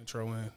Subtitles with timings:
[0.00, 0.50] intro in.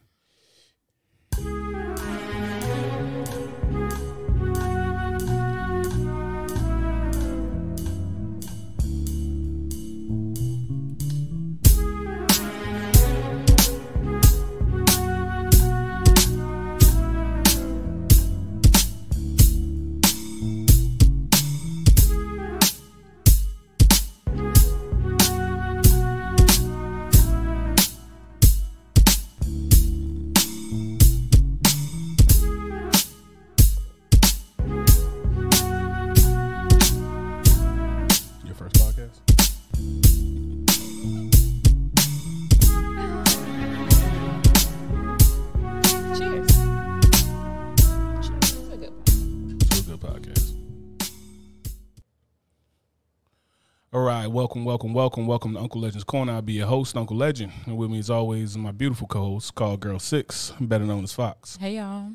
[54.24, 56.32] Right, welcome, welcome, welcome, welcome to Uncle Legend's Corner.
[56.32, 57.52] I'll be your host, Uncle Legend.
[57.66, 61.12] And with me, as always, my beautiful co host, called Girl Six, better known as
[61.12, 61.58] Fox.
[61.58, 62.12] Hey y'all.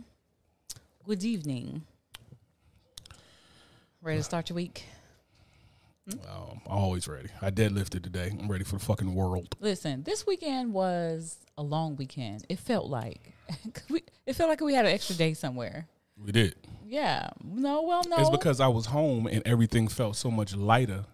[1.05, 1.83] Good evening.
[4.01, 4.87] Ready to start your week?
[6.11, 7.29] Um, I'm always ready.
[7.43, 8.35] I deadlifted today.
[8.41, 9.55] I'm ready for the fucking world.
[9.61, 12.47] Listen, this weekend was a long weekend.
[12.49, 13.35] It felt like
[13.91, 15.87] we, it felt like we had an extra day somewhere.
[16.17, 16.55] We did.
[16.87, 17.29] Yeah.
[17.45, 18.17] No, well, no.
[18.17, 21.05] It's because I was home and everything felt so much lighter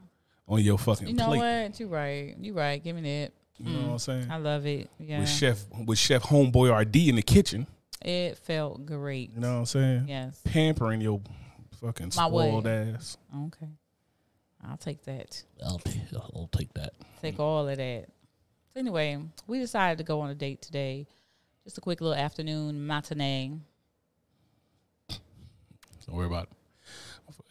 [0.49, 1.39] on your fucking you know plate.
[1.71, 1.81] what?
[1.81, 2.35] You're right.
[2.41, 2.83] You're right.
[2.83, 3.33] Give me that.
[3.59, 4.31] You know what I'm saying?
[4.31, 4.91] I love it.
[4.99, 5.21] Yeah.
[5.21, 7.67] With Chef with Chef Homeboy RD in the kitchen.
[8.03, 9.31] it felt great.
[9.35, 10.05] You know what I'm saying?
[10.09, 10.41] Yes.
[10.45, 11.21] Pampering your
[11.81, 12.49] fucking My way.
[12.49, 13.17] spoiled ass.
[13.47, 13.69] Okay.
[14.69, 15.43] I'll take that.
[15.65, 16.95] I'll, t- I'll take that.
[17.21, 18.07] Take all of that.
[18.73, 21.07] So anyway, we decided to go on a date today.
[21.65, 23.53] Just a quick little afternoon matinee.
[25.09, 26.49] Don't worry about it.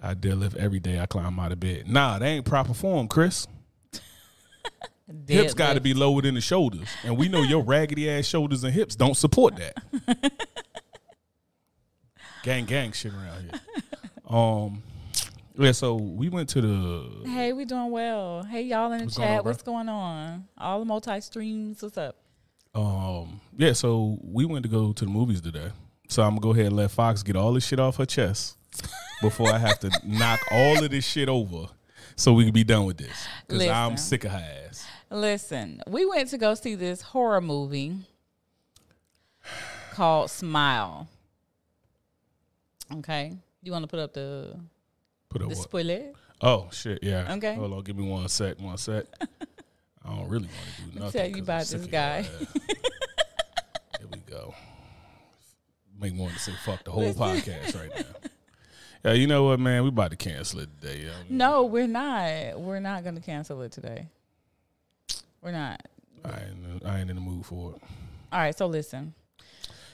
[0.03, 0.99] I deadlift every day.
[0.99, 1.87] I climb out of bed.
[1.87, 3.47] Nah, they ain't proper form, Chris.
[5.27, 8.63] Hips got to be lower than the shoulders, and we know your raggedy ass shoulders
[8.63, 9.77] and hips don't support that.
[12.43, 13.59] gang, gang, shit around here.
[14.27, 14.81] Um,
[15.57, 15.71] yeah.
[15.73, 17.30] So we went to the.
[17.30, 18.43] Hey, we doing well.
[18.43, 19.39] Hey, y'all in the What's going chat.
[19.39, 20.47] on, what's going on?
[20.58, 21.83] All the multi streams.
[21.83, 22.15] What's up?
[22.73, 23.73] Um, yeah.
[23.73, 25.69] So we went to go to the movies today.
[26.08, 28.58] So I'm gonna go ahead and let Fox get all this shit off her chest
[29.22, 31.67] before I have to knock all of this shit over,
[32.16, 33.28] so we can be done with this.
[33.48, 34.86] Because I'm sick of her ass.
[35.10, 37.95] Listen, we went to go see this horror movie
[39.94, 41.08] called Smile.
[42.95, 43.34] Okay.
[43.61, 44.60] You want to put up the
[45.30, 45.64] Put up the what?
[45.64, 46.02] spoiler?
[46.42, 47.34] Oh shit, yeah.
[47.36, 47.55] Okay.
[47.55, 49.05] Hold on, give me one sec, one sec.
[50.04, 51.22] I don't really want to do nothing.
[51.22, 52.22] tell you about this guy.
[54.00, 54.54] Here we go.
[56.00, 58.30] Make me want to say fuck the whole podcast right now.
[59.03, 59.83] Yeah, you know what, man?
[59.83, 61.02] We about to cancel it today.
[61.02, 61.11] Yo.
[61.30, 62.59] No, we're not.
[62.59, 64.08] We're not going to cancel it today.
[65.41, 65.81] We're not.
[66.23, 67.81] I ain't, I ain't in the mood for it.
[68.31, 68.58] All right.
[68.58, 69.13] So listen.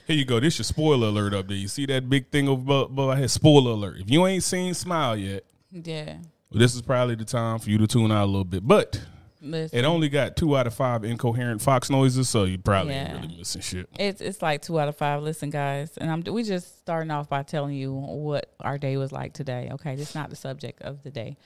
[0.06, 0.38] Here you go.
[0.38, 1.56] This your spoiler alert up there.
[1.56, 3.30] You see that big thing over above above our head?
[3.30, 3.96] Spoiler alert.
[3.98, 6.14] If you ain't seen Smile yet, Yeah.
[6.50, 8.66] well, this is probably the time for you to tune out a little bit.
[8.66, 9.00] But
[9.42, 9.78] Listen.
[9.78, 13.12] it only got two out of five incoherent Fox noises, so you probably Yeah.
[13.14, 13.88] ain't really missing shit.
[13.98, 15.22] It's it's like two out of five.
[15.22, 19.12] Listen, guys, and I'm we just starting off by telling you what our day was
[19.12, 19.70] like today.
[19.72, 21.36] Okay, this is not the subject of the day,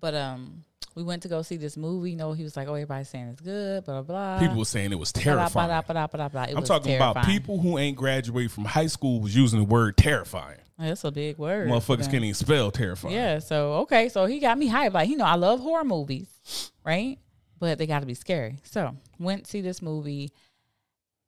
[0.00, 0.64] but um,
[0.94, 2.10] we went to go see this movie.
[2.12, 4.38] You know, he was like, "Oh, everybody's saying it's good." Blah blah blah.
[4.38, 5.68] People were saying it was terrifying.
[5.68, 9.34] blah, blah, blah, blah, I'm talking about people who ain't graduated from high school was
[9.34, 10.58] using the word terrifying.
[10.78, 11.68] That's a big word.
[11.68, 13.14] Motherfuckers can't even spell terrifying.
[13.14, 13.38] Yeah.
[13.38, 14.92] So okay, so he got me hyped.
[14.94, 16.28] Like you know, I love horror movies,
[16.84, 17.18] right?
[17.62, 18.58] But they got to be scary.
[18.64, 20.32] So went to see this movie,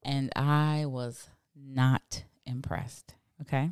[0.03, 3.15] and I was not impressed.
[3.43, 3.71] Okay,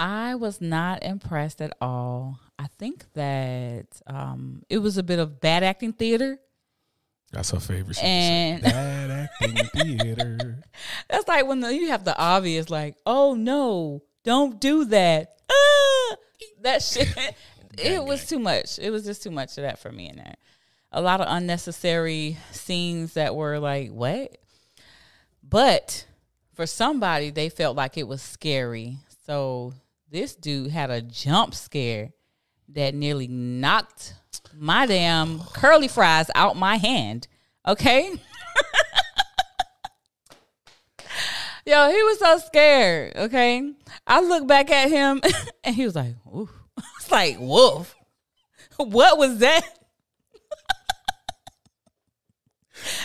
[0.00, 2.40] I was not impressed at all.
[2.58, 6.40] I think that um, it was a bit of bad acting theater.
[7.30, 8.02] That's her favorite.
[8.02, 10.64] And- Bad acting theater.
[11.08, 15.36] That's like when the, you have the obvious, like, oh no, don't do that.
[15.48, 16.16] Ah!
[16.62, 17.06] That shit.
[17.78, 18.80] it was too much.
[18.80, 20.34] It was just too much of that for me in there.
[20.90, 24.38] A lot of unnecessary scenes that were like, what?
[25.42, 26.06] But
[26.54, 28.98] for somebody, they felt like it was scary.
[29.26, 29.74] So
[30.10, 32.10] this dude had a jump scare
[32.70, 34.14] that nearly knocked
[34.54, 37.28] my damn curly fries out my hand.
[37.66, 38.10] Okay.
[41.66, 43.14] Yo, he was so scared.
[43.14, 43.74] Okay,
[44.06, 45.20] I look back at him,
[45.64, 46.48] and he was like, "Ooh,"
[46.98, 47.94] it's like, "Woof."
[48.78, 49.77] What was that?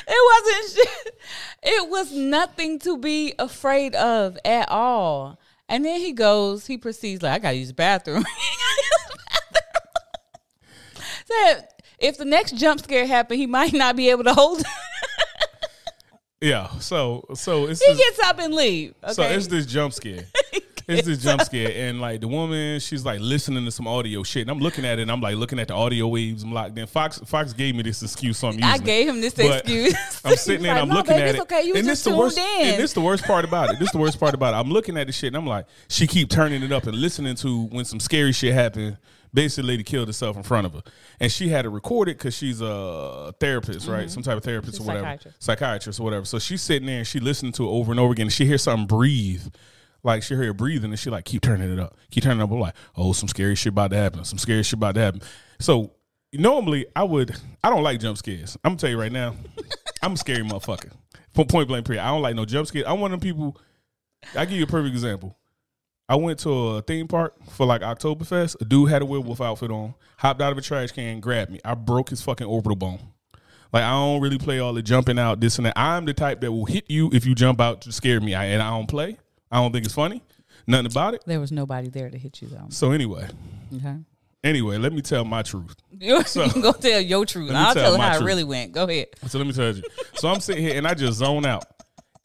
[0.08, 1.20] It wasn't shit.
[1.64, 5.40] It was nothing to be afraid of at all.
[5.70, 8.26] And then he goes, he proceeds like, "I gotta use the bathroom."
[11.26, 11.68] Said
[12.00, 14.64] if the next jump scare happened, he might not be able to hold.
[16.42, 16.68] Yeah.
[16.80, 18.94] So so it's He this, gets up and leave.
[19.02, 19.14] Okay.
[19.14, 20.26] so it's this jump scare.
[20.88, 24.42] It's this jump scare, and like the woman, she's like listening to some audio shit,
[24.42, 26.44] and I'm looking at it, and I'm like looking at the audio waves.
[26.44, 29.22] I'm like, then Fox Fox gave me this excuse, so I'm using I gave him
[29.22, 29.96] this But excuse.
[30.26, 31.42] I'm sitting there and I'm like, "No, looking baby, at it.
[31.42, 32.38] Okay, you and just this the worst.
[32.38, 32.44] in.
[32.68, 33.80] And this the worst part about it.
[33.80, 34.58] This the worst part about it.
[34.58, 37.36] I'm looking at the shit and I'm like, she keep turning it up and listening
[37.36, 38.98] to when some scary shit happened.
[39.34, 40.82] Basically, lady killed herself in front of her,
[41.20, 41.66] and she had
[42.08, 44.08] it because she's a therapist, right?
[44.12, 44.84] Some type of therapist Mm-hmm.
[44.84, 45.44] She's or whatever, psychiatrist.
[45.44, 46.26] psychiatrist or whatever.
[46.26, 48.28] So she's sitting there and she listening to it over and over again.
[48.28, 49.42] And she hears something breathe.
[50.04, 52.44] Like she hear her breathing and she like keep turning it up, keep turning it
[52.44, 52.52] up.
[52.52, 54.26] I'm like, oh, some scary shit about to happen.
[54.26, 55.22] Some scary shit about to happen.
[55.60, 55.92] So
[56.34, 58.58] normally I would, I don't like jump scares.
[58.64, 59.36] I'm gonna tell you right now,
[60.02, 60.92] I'm a scary motherfucker.
[61.34, 62.04] Point point blank period.
[62.04, 62.86] I don't like no jump scares.
[62.88, 63.58] I'm one of them people.
[64.36, 65.38] I give you a perfect example.
[66.10, 68.62] I went to a theme park for like Oktoberfest.
[68.62, 71.60] A dude had a werewolf outfit on, hopped out of a trash can, grabbed me.
[71.64, 73.00] I broke his fucking orbital bone.
[73.72, 75.74] Like I don't really play all the jumping out, this and that.
[75.78, 78.36] I'm the type that will hit you if you jump out to scare me.
[78.36, 79.18] I, and I don't play.
[79.54, 80.22] I don't think it's funny.
[80.68, 81.24] Nothing about it.
[81.26, 82.66] there was nobody there to hit you though.
[82.70, 83.28] So anyway,
[83.76, 83.96] Okay.
[84.44, 85.76] anyway, let me tell my truth.
[86.00, 87.52] You, you can go tell your truth.
[87.52, 88.24] I'll tell tell how truth.
[88.24, 88.72] it really went.
[88.74, 89.08] Go ahead.
[89.28, 89.84] So let me tell you.
[90.16, 91.64] So I'm sitting here and I just zone out.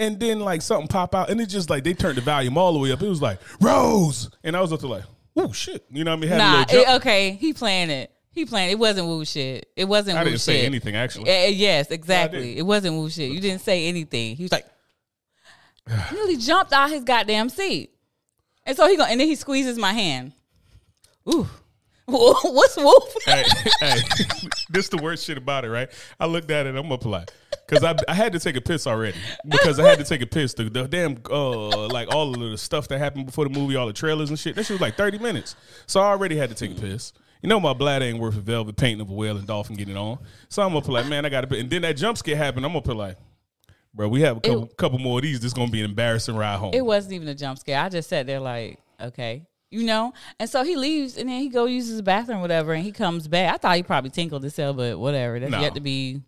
[0.00, 2.72] And then like something pop out and it just like they turned the volume all
[2.72, 3.02] the way up.
[3.02, 5.04] It was like Rose, and I was up to like,
[5.36, 6.30] oh shit, you know what I mean?
[6.30, 7.32] Had Nah, it, okay.
[7.32, 8.10] He playing it.
[8.30, 8.70] He playing.
[8.70, 9.68] It It wasn't woo shit.
[9.76, 10.16] It wasn't.
[10.18, 10.40] I didn't shit.
[10.42, 11.28] say anything actually.
[11.28, 12.56] Eh, yes, exactly.
[12.56, 13.30] It wasn't woo shit.
[13.32, 14.36] You didn't say anything.
[14.36, 14.66] He was like,
[16.12, 17.94] nearly jumped out his goddamn seat,
[18.64, 20.32] and so he go, and then he squeezes my hand.
[21.28, 21.48] Ooh,
[22.06, 23.14] what's wolf?
[23.26, 23.44] hey,
[23.80, 23.98] hey,
[24.70, 25.90] this the worst shit about it, right?
[26.18, 27.30] I looked at it, I'm up like,
[27.66, 30.26] because I, I had to take a piss already because I had to take a
[30.26, 30.54] piss.
[30.54, 33.86] The, the damn uh like all of the stuff that happened before the movie, all
[33.86, 34.54] the trailers and shit.
[34.56, 35.54] That shit was like 30 minutes,
[35.86, 37.12] so I already had to take a piss.
[37.42, 39.96] You know my bladder ain't worth a velvet painting of a whale and dolphin getting
[39.96, 40.18] on.
[40.48, 41.58] So I'm up like, man, I got to.
[41.58, 42.64] And then that jump scare happened.
[42.64, 43.16] I'm up like,
[43.98, 45.40] bro, we have a couple, couple more of these.
[45.40, 46.72] This gonna be an embarrassing ride home.
[46.72, 47.80] It wasn't even a jump scare.
[47.80, 49.44] I just sat there like, okay.
[49.70, 52.82] You know, and so he leaves, and then he go uses the bathroom, whatever, and
[52.82, 53.52] he comes back.
[53.52, 55.38] I thought he probably tinkled himself, but whatever.
[55.38, 55.60] That's No.
[55.60, 56.22] yet to be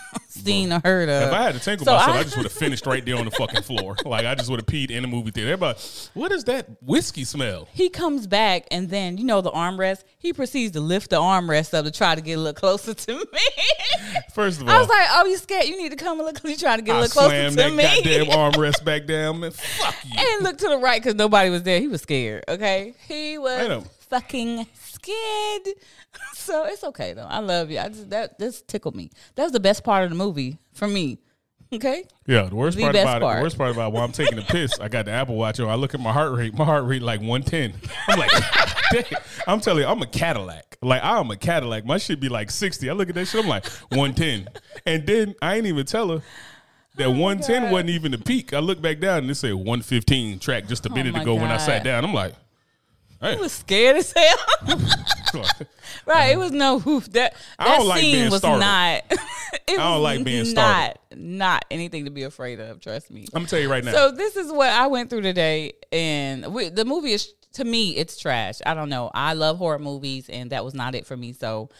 [0.28, 1.28] seen or heard of.
[1.28, 3.16] If I had to tinkle So myself, I, I- just would have finished right there
[3.16, 3.96] on the fucking floor.
[4.04, 5.52] Like I just would have peed in the movie theater.
[5.52, 5.78] Everybody,
[6.14, 7.68] what is that whiskey smell?
[7.72, 11.72] he comes back and then you know the armrest he proceeds to lift the armrest
[11.74, 13.24] up to try to get a little closer to me
[14.34, 16.50] First of all, i was like oh you scared you need to come a little
[16.50, 19.40] you trying to get a little closer slammed to that me goddamn armrest back down,
[19.40, 19.50] man.
[19.50, 20.12] Fuck you.
[20.18, 23.86] and look to the right because nobody was there he was scared okay he was
[24.10, 24.66] fucking
[25.02, 25.76] scared
[26.34, 29.52] so it's okay though i love you i just that this tickled me that was
[29.52, 31.18] the best part of the movie for me
[31.72, 33.36] okay Yeah, the worst The part about it, part.
[33.38, 35.68] the worst part about while I'm taking a piss, I got the Apple Watch on.
[35.70, 36.52] I look at my heart rate.
[36.52, 37.72] My heart rate like 110.
[38.08, 38.30] I'm like.
[39.46, 40.76] I'm telling you, I'm a Cadillac.
[40.82, 41.86] Like I'm a Cadillac.
[41.86, 42.90] My shit be like 60.
[42.90, 43.42] I look at that shit.
[43.42, 44.48] I'm like 110.
[44.84, 46.22] And then I ain't even tell her
[46.96, 48.52] that 110 wasn't even the peak.
[48.52, 51.34] I look back down and it said 115 track just a oh minute my ago
[51.36, 52.04] when I sat down.
[52.04, 52.34] I'm like,
[53.22, 54.78] I was scared as hell.
[56.04, 57.10] Right, it was no woof.
[57.12, 58.60] That I that don't like scene being was startled.
[58.60, 59.02] not.
[59.10, 59.18] it
[59.68, 62.80] I don't was like being not not anything to be afraid of.
[62.80, 63.22] Trust me.
[63.32, 63.92] I'm gonna tell you right now.
[63.92, 67.96] So this is what I went through today, and we, the movie is to me
[67.96, 68.60] it's trash.
[68.66, 69.10] I don't know.
[69.14, 71.32] I love horror movies, and that was not it for me.
[71.32, 71.70] So,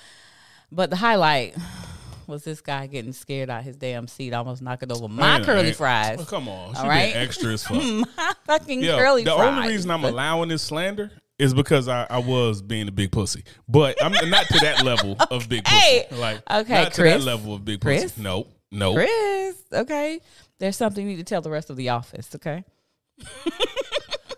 [0.71, 1.57] but the highlight
[2.27, 5.65] was this guy getting scared out his damn seat, almost knocking over my Man, curly
[5.65, 5.75] man.
[5.75, 6.19] fries.
[6.21, 6.77] Oh, come on.
[6.77, 7.15] All right.
[7.17, 7.83] extra as fuck.
[7.83, 9.49] my fucking Yo, curly the fries.
[9.59, 13.43] only reason I'm allowing this slander is because I, I was being a big pussy,
[13.69, 16.03] but I'm not to that level of big pussy.
[16.13, 18.03] Like, Okay, not to that level of big Chris.
[18.05, 18.23] pussy.
[18.23, 18.95] No, no.
[18.95, 20.21] Chris, okay.
[20.59, 22.65] There's something you need to tell the rest of the office, okay?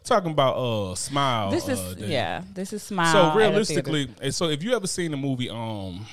[0.05, 1.51] Talking about uh, smile.
[1.51, 2.43] This is uh, yeah.
[2.53, 3.33] This is smile.
[3.33, 6.05] So realistically, so if you ever seen the movie, um,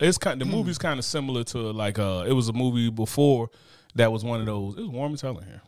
[0.00, 0.40] it's kind.
[0.40, 0.50] The Hmm.
[0.50, 3.48] movie's kind of similar to like uh, it was a movie before
[3.94, 4.74] that was one of those.
[4.76, 5.62] It was warm as hell in here.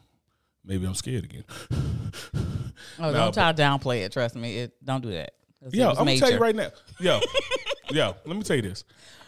[0.64, 1.44] Maybe I'm scared again.
[1.72, 4.12] oh, no, don't try to downplay it.
[4.12, 5.34] Trust me, it, don't do that.
[5.70, 6.70] Yo, I'm gonna tell you right now.
[6.98, 7.20] Yo,
[7.90, 8.84] yo, let me tell you this.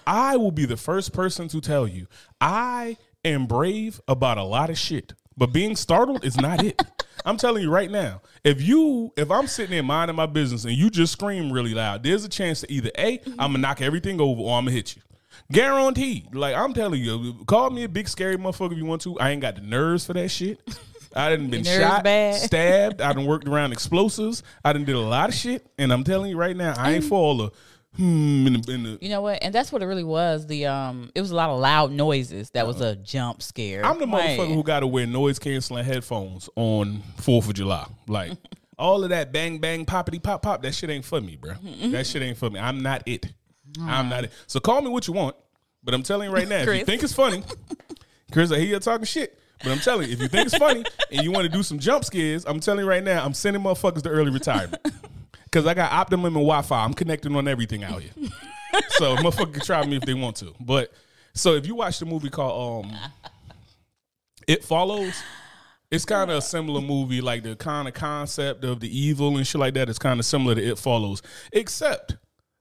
[0.06, 2.06] I will be the first person to tell you
[2.40, 6.80] I am brave about a lot of shit, but being startled is not it.
[7.24, 8.20] I'm telling you right now.
[8.42, 12.02] If you, if I'm sitting there minding my business and you just scream really loud,
[12.02, 13.40] there's a chance that either a, mm-hmm.
[13.40, 15.02] I'm gonna knock everything over, or I'm gonna hit you.
[15.52, 16.34] Guaranteed.
[16.34, 19.18] Like I'm telling you, call me a big scary motherfucker if you want to.
[19.20, 20.60] I ain't got the nerves for that shit.
[21.14, 22.34] I didn't been shot, bad?
[22.34, 23.00] stabbed.
[23.00, 24.42] I done worked around explosives.
[24.64, 27.04] I didn't did a lot of shit, and I'm telling you right now, I ain't
[27.04, 27.50] for all the
[27.96, 29.40] hmm in the, in the You know what?
[29.42, 30.46] And that's what it really was.
[30.48, 32.50] The um, it was a lot of loud noises.
[32.50, 33.84] That was a jump scare.
[33.84, 37.86] I'm the Like, motherfucker who got to wear noise canceling headphones on Fourth of July.
[38.08, 38.32] Like
[38.78, 40.62] all of that bang bang poppity pop pop.
[40.62, 41.54] That shit ain't for me, bro.
[41.92, 42.58] That shit ain't for me.
[42.58, 43.32] I'm not it.
[43.80, 44.32] I'm not it.
[44.48, 45.36] So call me what you want,
[45.84, 46.82] but I'm telling you right now, if you Chris.
[46.84, 47.44] think it's funny,
[48.32, 49.38] Chris, I hear you talking shit.
[49.64, 51.78] But I'm telling you, if you think it's funny and you want to do some
[51.78, 54.86] jump scares, I'm telling you right now, I'm sending motherfuckers to early retirement.
[55.44, 56.84] Because I got Optimum and Wi Fi.
[56.84, 58.10] I'm connecting on everything out here.
[58.88, 60.52] so motherfucker can try me if they want to.
[60.58, 60.92] But
[61.32, 62.98] so if you watch the movie called um
[64.48, 65.22] It Follows,
[65.92, 69.46] it's kind of a similar movie, like the kind of concept of the evil and
[69.46, 72.16] shit like that is kind of similar to It Follows, except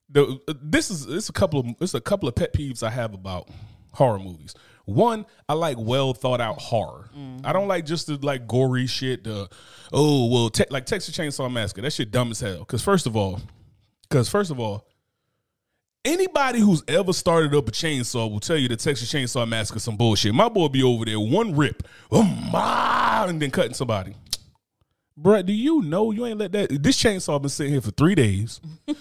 [0.08, 3.16] the this is it's a couple of it's a couple of pet peeves I have
[3.16, 3.50] about
[3.94, 4.54] horror movies.
[4.86, 7.10] One, I like well thought out horror.
[7.44, 9.24] I don't like just the like gory shit.
[9.24, 9.50] The
[9.94, 11.82] oh well, te- like Texas Chainsaw Massacre.
[11.82, 12.60] That shit dumb as hell.
[12.60, 13.42] Because first of all,
[14.10, 14.86] because first of all,
[16.04, 19.96] anybody who's ever started up a chainsaw will tell you the Texas Chainsaw Massacre some
[19.96, 20.34] bullshit.
[20.34, 24.16] My boy be over there one rip, ah, and then cutting somebody.
[25.20, 26.84] Bruh, do you know you ain't let that?
[26.84, 28.60] This chainsaw been sitting here for three days.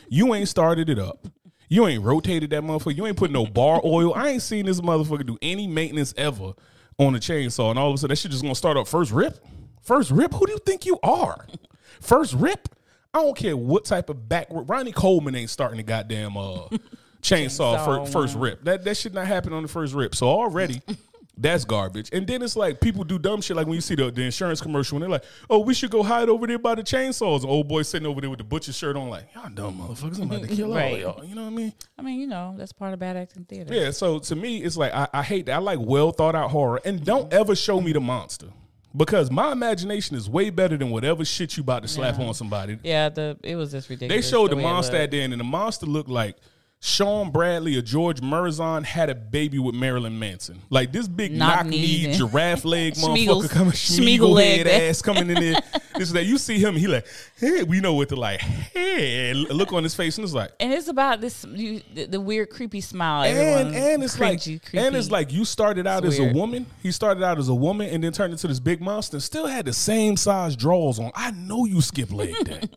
[0.08, 1.26] You ain't started it up.
[1.72, 2.94] You ain't rotated that motherfucker.
[2.94, 4.12] You ain't put no bar oil.
[4.14, 6.52] I ain't seen this motherfucker do any maintenance ever
[6.98, 7.70] on a chainsaw.
[7.70, 9.38] And all of a sudden, that shit just gonna start up first rip.
[9.80, 10.34] First rip.
[10.34, 11.46] Who do you think you are?
[12.02, 12.68] First rip.
[13.14, 14.68] I don't care what type of backward.
[14.68, 16.78] Ronnie Coleman ain't starting the goddamn uh, chainsaw,
[17.22, 18.64] Chainsaw fir- first rip.
[18.64, 20.14] That that should not happen on the first rip.
[20.14, 20.82] So already.
[21.36, 22.10] That's garbage.
[22.12, 24.60] And then it's like people do dumb shit like when you see the, the insurance
[24.60, 27.44] commercial and they're like, oh, we should go hide over there by the chainsaws.
[27.44, 30.18] Old boy sitting over there with the butcher shirt on, like, y'all dumb motherfuckers.
[30.20, 30.94] I'm about to kill all Right.
[30.94, 31.24] of y'all.
[31.24, 31.72] You know what I mean?
[31.98, 33.72] I mean, you know, that's part of bad acting theater.
[33.74, 35.54] Yeah, so to me, it's like I, I hate that.
[35.54, 36.80] I like well thought out horror.
[36.84, 38.48] And don't ever show me the monster.
[38.94, 42.78] Because my imagination is way better than whatever shit you about to slap on somebody.
[42.82, 44.26] Yeah, the it was just ridiculous.
[44.26, 46.36] They showed the it monster at the end, and the monster looked like
[46.84, 50.60] Shawn Bradley or Gheorghe Muresan had a baby with Marilyn Manson.
[50.68, 55.36] Like this big knock Knock knee giraffe leg motherfucker coming Schmeagle head ass coming in
[55.36, 55.60] there.
[55.94, 59.32] this is that you see him, he like, hey, we know what to like, hey,
[59.32, 62.50] look on his face, and it's like, And it's about this you, the, the weird
[62.50, 63.22] creepy smile.
[63.22, 66.66] and and it's like cringy, and it's like you started out It's as a woman.
[66.82, 69.18] He started out as a woman and then turned into this big monster.
[69.18, 71.12] and Still had the same size drawers on.
[71.14, 72.62] I know you skip leg day.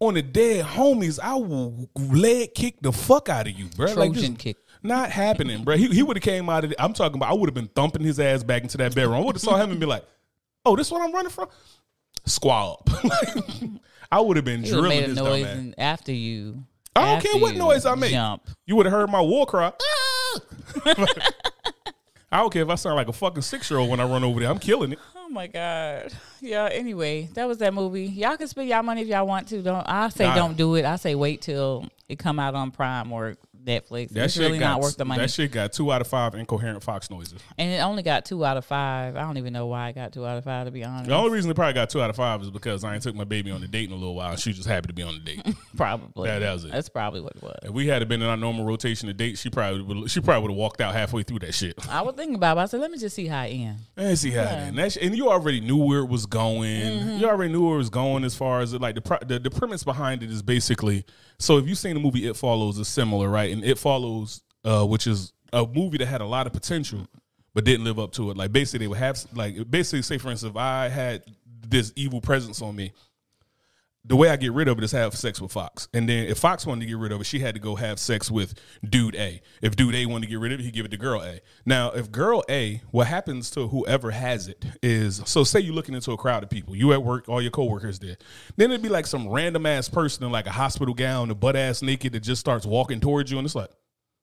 [0.00, 3.86] on the dead homies, I will leg kick the fuck out of you, bro.
[3.86, 4.56] like Trojan this, kick.
[4.82, 5.76] Not happening, bro.
[5.76, 6.70] He, he would have came out of.
[6.70, 7.30] The, I'm talking about.
[7.30, 9.16] I would have been thumping his ass back into that bedroom.
[9.16, 10.04] I would have saw him and be like,
[10.64, 11.48] "Oh, this what I'm running from."
[12.24, 13.04] Squall up.
[13.04, 13.70] Like,
[14.12, 16.64] I would have been would've drilling made a this noise after you.
[16.96, 18.10] I don't care what noise I make.
[18.10, 18.48] Jump.
[18.66, 19.72] You would have heard my war cry.
[22.32, 24.22] I don't care if I sound like a fucking six year old when I run
[24.22, 24.48] over there.
[24.50, 24.98] I'm killing it.
[25.16, 26.12] Oh my god.
[26.40, 26.68] Yeah.
[26.70, 28.06] Anyway, that was that movie.
[28.06, 29.62] Y'all can spend y'all money if y'all want to.
[29.62, 30.34] Don't I say Nah.
[30.36, 30.84] don't do it.
[30.84, 34.10] I say wait till it come out on Prime or Netflix.
[34.10, 35.20] That it's shit really got, not worth the money.
[35.20, 37.40] That shit got two out of five incoherent Fox noises.
[37.58, 39.16] and it only got two out of five.
[39.16, 41.08] I don't even know why I got two out of five to be honest.
[41.08, 43.14] The only reason it probably got two out of five is because I ain't took
[43.14, 44.36] my baby on a date in a little while.
[44.36, 45.54] She was just happy to be on the date.
[45.76, 46.28] Probably.
[46.28, 46.72] That- that was it.
[46.72, 47.58] That's probably what it was.
[47.64, 50.42] if we had been in our normal rotation of dates, she probably would, she probably
[50.42, 51.74] would have walked out halfway through that shit.
[51.88, 52.60] I was thinking about it.
[52.60, 53.82] I said, let me just see how it ends.
[53.96, 54.78] And see how it end.
[54.78, 56.80] That sh- and you already knew where it was going.
[56.80, 57.18] Mm-hmm.
[57.18, 59.38] You already knew where it was going as far as it, like the, pro- the
[59.38, 61.04] the premise behind it is basically.
[61.40, 63.50] So if you've seen the movie It Follows, is similar, right?
[63.50, 67.06] And It Follows, uh, which is a movie that had a lot of potential,
[67.54, 68.36] but didn't live up to it.
[68.36, 71.24] Like basically, they would have like basically say for instance, if I had
[71.66, 72.92] this evil presence on me.
[74.06, 76.38] The way I get rid of it is have sex with Fox, and then if
[76.38, 79.14] Fox wanted to get rid of it, she had to go have sex with Dude
[79.14, 79.42] A.
[79.60, 81.40] If Dude A wanted to get rid of it, he give it to Girl A.
[81.66, 85.94] Now, if Girl A, what happens to whoever has it is, so say you're looking
[85.94, 88.16] into a crowd of people, you at work, all your coworkers there,
[88.56, 91.54] then it'd be like some random ass person in like a hospital gown, a butt
[91.54, 93.70] ass naked that just starts walking towards you, and it's like,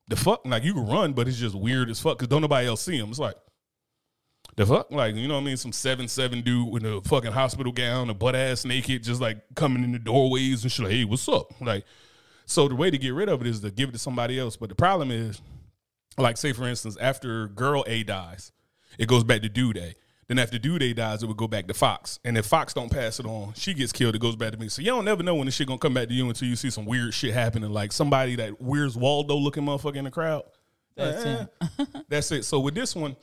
[0.08, 2.68] the fuck, like you can run, but it's just weird as fuck because don't nobody
[2.68, 3.10] else see him.
[3.10, 3.36] It's like.
[4.58, 5.58] The fuck, like you know what I mean?
[5.58, 9.38] Some seven seven dude with a fucking hospital gown, a butt ass naked, just like
[9.56, 10.86] coming in the doorways and shit.
[10.86, 11.54] Like, hey, what's up?
[11.62, 11.86] Like,
[12.48, 14.58] so the way to get rid of it is to give it to somebody else.
[14.58, 15.40] But the problem is,
[16.18, 18.52] like, say for instance, after girl A dies,
[18.98, 19.94] it goes back to dude A.
[20.28, 22.20] Then after dude A dies, it would go back to Fox.
[22.26, 24.16] And if Fox don't pass it on, she gets killed.
[24.16, 24.70] It goes back to me.
[24.70, 26.56] So you don't never know when this shit gonna come back to you until you
[26.56, 30.44] see some weird shit happening, like somebody that wears Waldo looking motherfucker in the crowd.
[30.96, 31.46] That's Eh,
[31.80, 31.88] it.
[32.10, 32.44] that's it.
[32.44, 33.16] So with this one,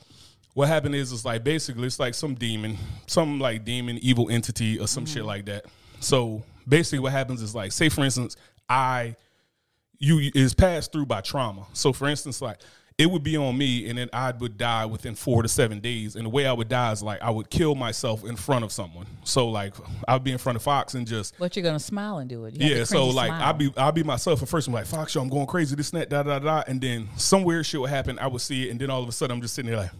[0.54, 4.78] what happened is it's like basically it's like some demon, some like demon evil entity
[4.78, 5.26] or some shit mm-hmm.
[5.26, 5.66] like that.
[6.00, 8.37] So basically what happens is like say for instance,
[8.68, 9.16] I
[9.99, 11.66] you is passed through by trauma.
[11.73, 12.58] So for instance, like
[12.96, 16.14] it would be on me and then I would die within four to seven days.
[16.14, 18.70] And the way I would die is like I would kill myself in front of
[18.70, 19.06] someone.
[19.25, 19.75] So like
[20.06, 22.44] I would be in front of Fox and just But you're gonna smile and do
[22.44, 22.54] it.
[22.54, 23.42] Yeah, so like smile.
[23.42, 24.68] I'll be I'll be myself at first.
[24.68, 27.08] I'm like, Fox, yo, I'm going crazy, this and that, da da da, and then
[27.16, 28.20] some weird shit would happen.
[28.20, 29.90] I would see it, and then all of a sudden I'm just sitting there like,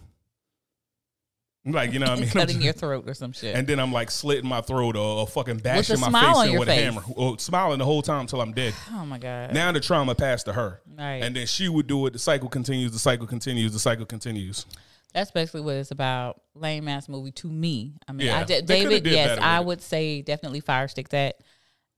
[1.65, 3.55] like you know what I mean, cutting your throat or some shit.
[3.55, 6.67] and then I'm like slitting my throat or, or fucking bashing my face in with
[6.67, 6.79] face.
[6.79, 8.73] a hammer, or smiling the whole time until I'm dead.
[8.93, 9.53] oh my god.
[9.53, 11.23] Now the trauma passed to her, Right.
[11.23, 12.13] and then she would do it.
[12.13, 12.91] The cycle continues.
[12.91, 13.73] The cycle continues.
[13.73, 14.65] The cycle continues.
[15.13, 16.41] That's basically what it's about.
[16.55, 17.93] Lame ass movie to me.
[18.07, 19.05] I mean, Yeah, I de- David.
[19.07, 19.65] Yes, I it.
[19.65, 21.37] would say definitely fire stick that.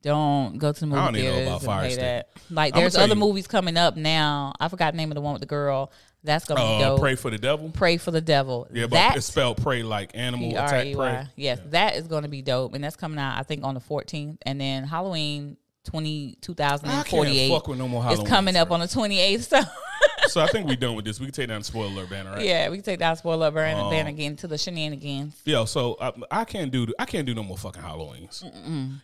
[0.03, 2.01] Don't go to the movie I don't even know theaters about and Fire pay Stick.
[2.03, 2.29] that.
[2.51, 4.53] Like, there's other you- movies coming up now.
[4.59, 5.91] I forgot the name of the one with the girl.
[6.27, 6.99] That's gonna be Uh, dope.
[6.99, 7.69] prey for the devil.
[7.71, 8.67] Prey for the devil.
[8.71, 10.95] Yeah, but that it's spelled pray like animal attack P-R-E-Y.
[11.23, 11.27] prey.
[11.35, 13.79] Yes, that is going to be dope, and that's coming out I think on the
[13.81, 18.71] 14th, and then Halloween 20, I can't 2048 fuck with no more is coming up
[18.71, 19.47] on the 28th.
[19.47, 19.61] So
[20.27, 21.19] so I think we're done with this.
[21.19, 22.45] We can take down the spoiler banner, right?
[22.45, 25.41] yeah, we can take that spoiler banner, Um, banner again to the shenanigans.
[25.45, 28.43] Yo, so I, I can't do I can't do no more fucking Halloweens.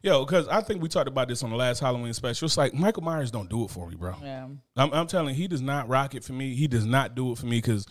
[0.03, 2.45] Yo, because I think we talked about this on the last Halloween special.
[2.45, 4.15] It's like Michael Myers don't do it for me, bro.
[4.21, 6.55] Yeah, I'm, I'm telling you, he does not rock it for me.
[6.55, 7.85] He does not do it for me because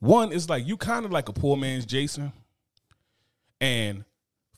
[0.00, 2.32] one is like you kind of like a poor man's Jason,
[3.60, 4.04] and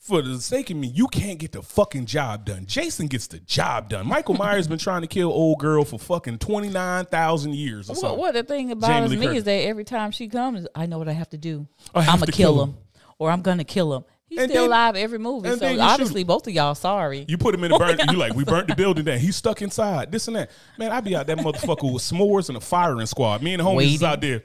[0.05, 2.65] for the sake of me, you can't get the fucking job done.
[2.67, 4.05] Jason gets the job done.
[4.07, 7.93] Michael Myers been trying to kill old girl for fucking twenty nine thousand years or
[7.93, 8.19] what, something.
[8.19, 8.75] what the thing is
[9.09, 9.39] Lee me Curtis.
[9.39, 11.67] is that every time she comes, I know what I have to do.
[11.95, 12.77] Have I'm gonna kill kill him,
[13.17, 14.05] or I'm gonna kill him.
[14.27, 17.25] He's And still then- alive every movie, so obviously both of y'all sorry.
[17.27, 17.97] You put him in the burn.
[18.11, 19.19] You like we burnt the building down.
[19.19, 20.11] He's stuck inside.
[20.11, 20.51] This and that.
[20.77, 23.41] Man, I be out that motherfucker with s'mores and a firing squad.
[23.43, 24.43] Me and the homies is out there.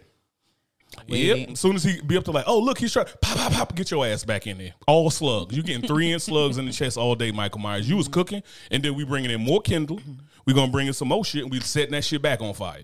[1.09, 1.39] Waiting.
[1.39, 1.51] Yep.
[1.51, 3.75] As soon as he be up to like, oh look, he's trying pop pop pop.
[3.77, 4.75] Get your ass back in there.
[4.87, 5.57] All slugs.
[5.57, 7.89] You getting three inch slugs in the chest all day, Michael Myers.
[7.89, 10.01] You was cooking, and then we bringing in more kindle.
[10.47, 12.83] We gonna bring in some more shit, and we setting that shit back on fire.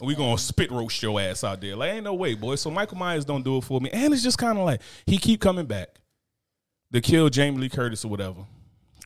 [0.00, 1.76] And we gonna spit roast your ass out there.
[1.76, 2.54] Like ain't no way, boy.
[2.56, 5.18] So Michael Myers don't do it for me, and it's just kind of like he
[5.18, 5.88] keep coming back
[6.92, 8.46] to kill Jamie Lee Curtis or whatever,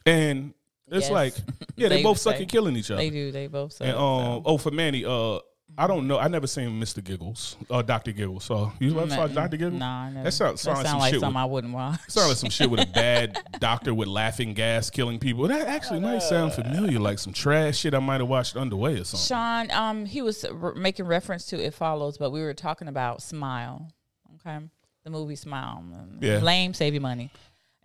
[0.04, 0.54] and
[0.88, 1.10] it's Yes.
[1.10, 1.34] like
[1.76, 3.02] yeah, they, They both suck at killing each other.
[3.02, 3.32] They do.
[3.32, 3.72] They both.
[3.72, 5.40] Suck, And um, oh, for Manny, uh,
[5.78, 6.18] I don't know.
[6.18, 7.04] I never seen Mr.
[7.04, 8.44] Giggles or Doctor Giggles.
[8.44, 9.26] So you ever saw.
[9.26, 9.78] Doctor Giggles?
[9.78, 10.24] Nah, I never.
[10.24, 11.20] That sounds sound like some like shit.
[11.20, 12.00] something With, I wouldn't watch.
[12.08, 15.46] sound like some shit with a bad doctor with laughing gas killing people.
[15.48, 19.04] That actually might sound familiar, like some trash shit I might have watched underway or
[19.04, 19.26] something.
[19.26, 23.22] Sean, um, he was re- making reference to It Follows, but we were talking about
[23.22, 23.90] Smile.
[24.36, 24.64] Okay,
[25.04, 25.84] the movie Smile.
[26.20, 26.38] Yeah.
[26.38, 27.30] lame, save your money.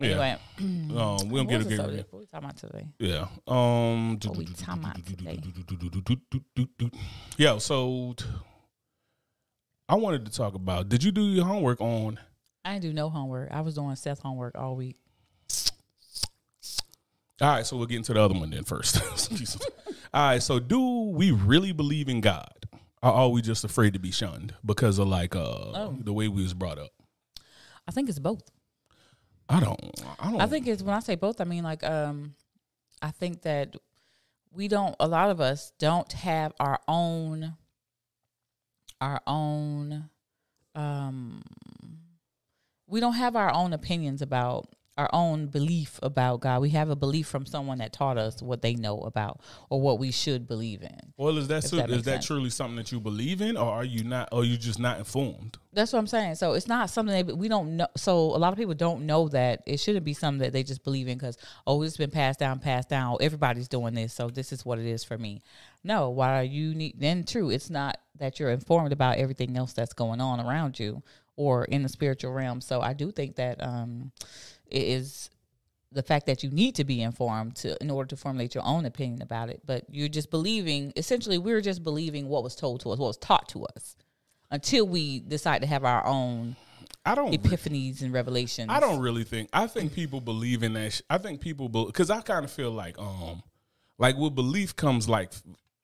[0.02, 0.36] Yeah.
[0.58, 2.12] Anyway, Um, we don't get a good subject?
[2.12, 2.86] what we talking about today?
[2.98, 3.26] Yeah.
[3.46, 4.18] Um.
[4.24, 5.40] What we talking about today?
[7.36, 7.58] Yeah.
[7.58, 8.14] So
[9.88, 10.88] I wanted to talk about.
[10.88, 12.18] Did you do your homework on?
[12.64, 13.50] I didn't do no homework.
[13.50, 14.96] I was doing Seth's homework all week.
[17.40, 19.00] All right, so we'll get into the other one then first.
[20.14, 22.52] All right, so do we really believe in God?
[23.02, 25.40] Or are we just afraid to be shunned because of like uh
[25.74, 25.96] Oh.
[26.00, 26.90] the way we was brought up?
[27.88, 28.42] I think it's both.
[29.52, 30.00] I don't.
[30.18, 30.40] I don't.
[30.40, 32.34] I think it's when I say both, I mean like um
[33.02, 33.76] I think that
[34.50, 37.56] we don't a lot of us don't have our own
[39.00, 40.08] our own
[40.74, 41.42] um
[42.86, 46.60] we don't have our own opinions about our own belief about God.
[46.60, 49.98] We have a belief from someone that taught us what they know about or what
[49.98, 51.12] we should believe in.
[51.16, 52.26] Well, is that, so, that is that sense.
[52.26, 54.28] truly something that you believe in, or are you not?
[54.32, 55.56] Or you just not informed?
[55.72, 56.34] That's what I'm saying.
[56.34, 57.86] So it's not something that we don't know.
[57.96, 60.84] So a lot of people don't know that it shouldn't be something that they just
[60.84, 63.16] believe in because oh, it's been passed down, passed down.
[63.20, 65.40] Everybody's doing this, so this is what it is for me.
[65.82, 67.00] No, why are you need?
[67.00, 71.02] Then true, it's not that you're informed about everything else that's going on around you
[71.36, 72.60] or in the spiritual realm.
[72.60, 74.12] So I do think that um,
[74.72, 75.30] it is
[75.92, 78.86] the fact that you need to be informed to in order to formulate your own
[78.86, 79.60] opinion about it.
[79.66, 80.92] But you're just believing.
[80.96, 83.96] Essentially, we're just believing what was told to us, what was taught to us
[84.50, 86.56] until we decide to have our own
[87.04, 87.32] I don't.
[87.32, 88.70] epiphanies and revelations.
[88.70, 89.48] I don't really think.
[89.52, 90.92] I think people believe in that.
[90.92, 93.42] Sh- I think people because I kind of feel like um,
[93.98, 95.32] like with belief comes like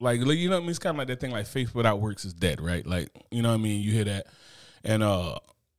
[0.00, 0.70] like like, you know what I mean.
[0.70, 2.86] It's kind of like that thing like faith without works is dead, right?
[2.86, 3.82] Like you know what I mean.
[3.82, 4.26] You hear that,
[4.84, 5.38] and uh,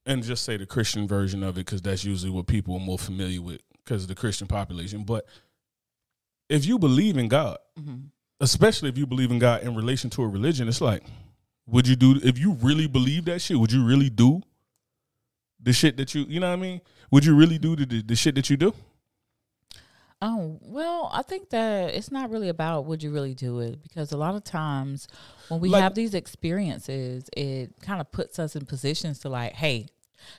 [0.09, 2.97] and just say the Christian version of it because that's usually what people are more
[2.97, 5.03] familiar with because of the Christian population.
[5.03, 5.25] But
[6.49, 8.07] if you believe in God, mm-hmm.
[8.41, 11.03] especially if you believe in God in relation to a religion, it's like,
[11.67, 13.57] would you do if you really believe that shit?
[13.57, 14.41] Would you really do
[15.61, 16.81] the shit that you you know what I mean?
[17.11, 18.73] Would you really do the the, the shit that you do?
[20.21, 24.11] Oh, well, I think that it's not really about would you really do it because
[24.11, 25.07] a lot of times
[25.49, 29.53] when we Like- have these experiences, it kind of puts us in positions to like,
[29.53, 29.85] hey,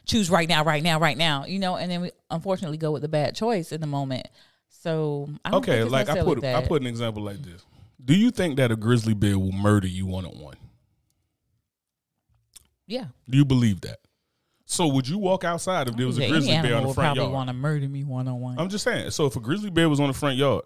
[0.07, 3.03] choose right now, right now, right now, you know, and then we unfortunately go with
[3.03, 4.27] the bad choice in the moment.
[4.69, 7.63] So I don't Okay, think like I put I put an example like this.
[8.03, 10.57] Do you think that a grizzly bear will murder you one on one?
[12.87, 13.07] yeah.
[13.29, 14.01] Do you believe that?
[14.67, 17.07] So would you walk outside if there was a grizzly bear on the would front
[17.17, 17.35] probably yard?
[17.35, 18.59] want to murder me one on one.
[18.59, 19.11] I'm just saying.
[19.11, 20.63] So if a grizzly bear was on the front yard,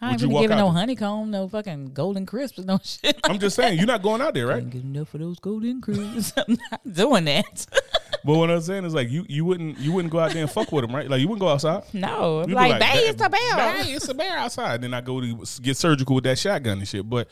[0.00, 3.20] I would ain't you give it out no honeycomb, no fucking golden crisps, no shit.
[3.24, 4.62] I'm just saying you're not going out there, I right?
[4.62, 6.32] ain't enough of those golden crisps.
[6.48, 7.66] I'm not doing that.
[8.24, 10.50] But what I'm saying is like you you wouldn't you wouldn't go out there and
[10.50, 11.08] fuck with them, right?
[11.10, 11.84] Like you wouldn't go outside.
[11.92, 13.56] no, You be like, bang, "Ba- it's a bear.
[13.56, 14.80] Bang, it's a bear outside.
[14.80, 17.08] Then I go to get surgical with that shotgun and shit.
[17.08, 17.28] But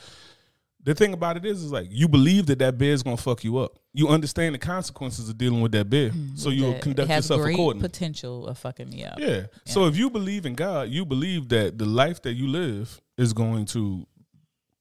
[0.85, 3.43] the thing about it is, is like you believe that that bear is gonna fuck
[3.45, 3.79] you up.
[3.95, 6.37] You understand the consequences of dealing with that bed, mm-hmm.
[6.37, 7.89] so you'll That conduct it has yourself great accordingly.
[7.89, 9.19] potential of fucking me up.
[9.19, 9.47] Yeah.
[9.65, 13.33] So if you believe in God, you believe that the life that you live is
[13.33, 14.07] going to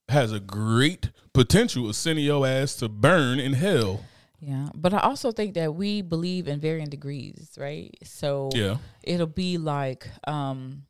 [0.09, 4.03] has a great potential of sending your ass to burn in hell.
[4.41, 7.95] Yeah, but I also think that we believe in varying degrees, right?
[8.03, 8.77] So Yeah.
[9.03, 10.87] it'll be like, um,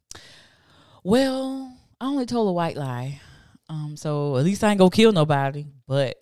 [1.03, 3.19] well, I only told a white lie,
[3.67, 5.65] um, so at least I ain't gonna kill nobody.
[5.85, 6.15] But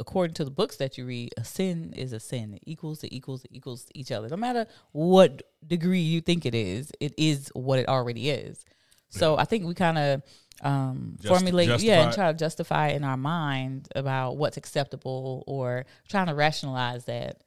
[0.00, 2.54] according to the books that you read, a sin is a sin.
[2.54, 4.28] It equals, it equals, it equals each other.
[4.28, 8.64] No matter what degree you think it is, it is what it already is.
[9.10, 10.22] So I think we kind of
[10.62, 15.86] um, Just- formulate, yeah, and try to justify in our mind about what's acceptable or
[16.08, 17.42] trying to rationalize that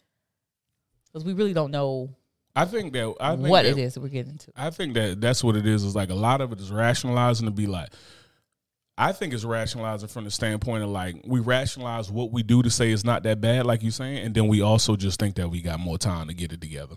[1.05, 2.15] because we really don't know
[2.57, 4.51] I think that I think what that, it is that we're getting into.
[4.55, 5.83] I think that that's what it is.
[5.83, 7.89] Is like a lot of it is rationalizing to be like.
[8.97, 12.71] I think it's rationalizing from the standpoint of like we rationalize what we do to
[12.71, 15.49] say it's not that bad, like you're saying, and then we also just think that
[15.49, 16.95] we got more time to get it together.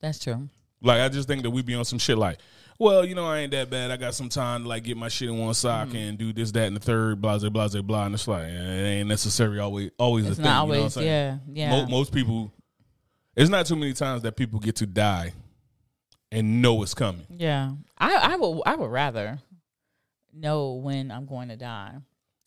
[0.00, 0.48] That's true.
[0.82, 2.38] Like I just think that we be on some shit like,
[2.78, 3.90] well, you know, I ain't that bad.
[3.90, 5.96] I got some time to like get my shit in one sock Mm-hmm.
[5.96, 8.04] and do this, that, and the third, blah, blah, blah, blah.
[8.06, 10.44] And it's like it ain't necessarily always always It's a thing.
[10.44, 11.06] not you know what I'm always, saying?
[11.06, 11.70] yeah, yeah.
[11.70, 12.52] Mo- most people,
[13.36, 15.32] it's not too many times that people get to die
[16.32, 17.26] and know it's coming.
[17.30, 19.38] yeah, I, I would, I would rather
[20.32, 21.94] know when I'm going to die.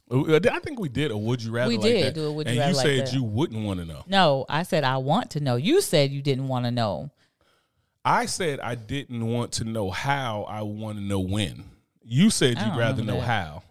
[0.10, 1.68] Uh, I think we did a would you rather.
[1.70, 2.13] We like did that.
[2.16, 3.13] do a would you and rather you like said that.
[3.13, 4.04] you wouldn't want to know.
[4.08, 5.56] No, I said I want to know.
[5.58, 7.12] You said you didn't want to know.
[8.08, 10.43] I said I didn't want to know how.
[10.43, 11.65] I want to know when.
[12.04, 13.63] You said you'd rather know how.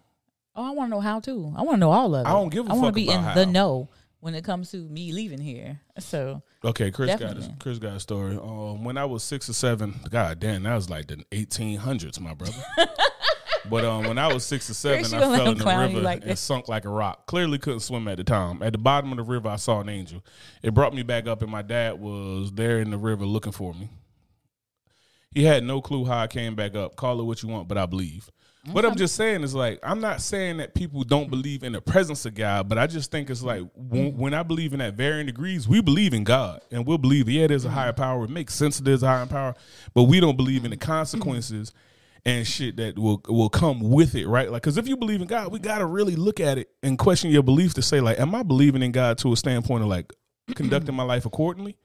[0.55, 1.53] Oh, I want to know how too.
[1.57, 2.29] I want to know all of it.
[2.29, 3.51] I don't give a I wanna be about in the how.
[3.51, 5.79] know when it comes to me leaving here.
[5.99, 7.47] So Okay, Chris got Definitely.
[7.47, 8.35] a, Chris got a story.
[8.35, 12.19] Um, when I was six or seven, God damn, that was like the eighteen hundreds,
[12.19, 12.63] my brother.
[13.69, 15.57] but um, when I was six or seven, Chris, I you gonna let fell in
[15.57, 17.25] the river like and sunk like a rock.
[17.25, 18.61] Clearly couldn't swim at the time.
[18.61, 20.23] At the bottom of the river, I saw an angel.
[20.61, 23.73] It brought me back up, and my dad was there in the river looking for
[23.73, 23.89] me.
[25.37, 26.95] He had no clue how I came back up.
[26.95, 28.31] Call it what you want, but I believe.
[28.71, 31.79] What I'm just saying is like I'm not saying that people don't believe in the
[31.79, 34.19] presence of God, but I just think it's like when, mm-hmm.
[34.19, 37.45] when I believe in that varying degrees, we believe in God and we'll believe yeah,
[37.45, 37.77] there's a mm-hmm.
[37.77, 38.23] higher power.
[38.23, 39.53] It makes sense that there's a higher power,
[39.93, 40.91] but we don't believe in the mm-hmm.
[40.91, 41.71] consequences
[42.25, 44.51] and shit that will will come with it, right?
[44.51, 46.97] Like, because if you believe in God, we got to really look at it and
[46.97, 49.87] question your belief to say like, am I believing in God to a standpoint of
[49.87, 50.11] like
[50.55, 51.77] conducting my life accordingly,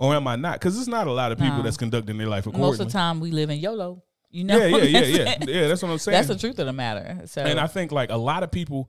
[0.00, 0.54] or am I not?
[0.54, 1.62] Because it's not a lot of people No.
[1.62, 2.66] that's conducting their life accordingly.
[2.70, 4.02] most of the time we live in YOLO.
[4.30, 5.68] You know, yeah, yeah, yeah, yeah, yeah.
[5.68, 6.14] That's what I'm saying.
[6.14, 7.22] That's the truth of the matter.
[7.26, 8.88] So And I think like a lot of people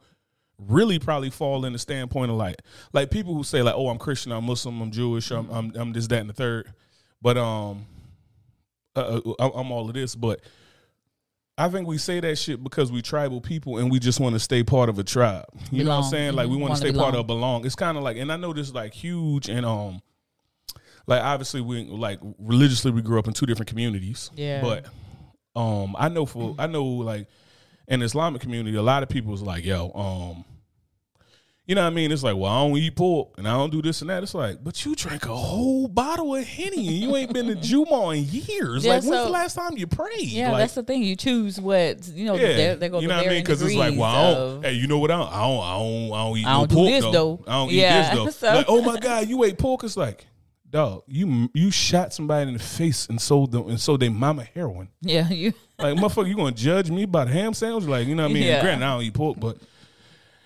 [0.60, 2.56] really probably fall in the standpoint of like
[2.93, 5.93] like people who say like, oh, I'm Christian, I'm Muslim, I'm Jewish, I'm I'm, I'm
[5.93, 6.71] this, that, and the third.
[7.21, 7.86] But um,
[8.95, 10.39] uh, uh, I'm I'm all of this, but.
[11.58, 14.39] I think we say that shit because we tribal people and we just want to
[14.39, 15.45] stay part of a tribe.
[15.69, 16.34] You know what I'm saying?
[16.34, 16.62] Like we Mhm.
[16.62, 17.65] want to stay part of belong.
[17.67, 20.02] It's kind of like, and I know this is like huge and um,
[21.12, 24.32] like obviously we like religiously we grew up in two different communities.
[24.36, 24.62] Yeah.
[24.62, 24.86] But
[25.60, 27.28] um, I know for I know like
[27.88, 30.45] in the Islamic community, a lot of people is like, yo, um,
[31.67, 32.12] you know what I mean?
[32.12, 34.24] It's like, well, I don't eat pork and I don't do this and that.
[34.24, 37.56] It's like, but you drank a whole bottle of henny and you ain't been to
[37.62, 38.86] Juma in years.
[38.86, 40.21] Yeah, like, when's so- the last time you prayed?
[40.30, 41.04] yeah, like, that's the thing.
[41.04, 42.36] You choose what you know.
[42.36, 43.43] yeah, They're, they're going you know what I mean?
[43.43, 44.38] Because it's like, well, I don't.
[44.58, 45.12] Of, Hey, you know what?
[45.12, 45.34] I don't.
[45.34, 45.63] I don't.
[45.63, 47.12] I don't, I don't eat I no don't do pork this, though.
[47.12, 47.43] though.
[47.47, 48.47] I don't Yeah, eat this though.
[48.47, 49.84] so- Like, oh my god, you ate pork?
[49.84, 50.26] It's like,
[50.71, 54.43] dog, you you shot somebody in the face and sold them and sold their mama
[54.43, 54.89] heroin.
[55.01, 55.53] yeah, you.
[55.81, 57.86] Like, motherfucker, you gonna judge me about a ham sandwich?
[57.86, 58.43] Like, you know what I mean?
[58.43, 58.62] Yeah.
[58.62, 59.57] Granted, I don't eat pork, but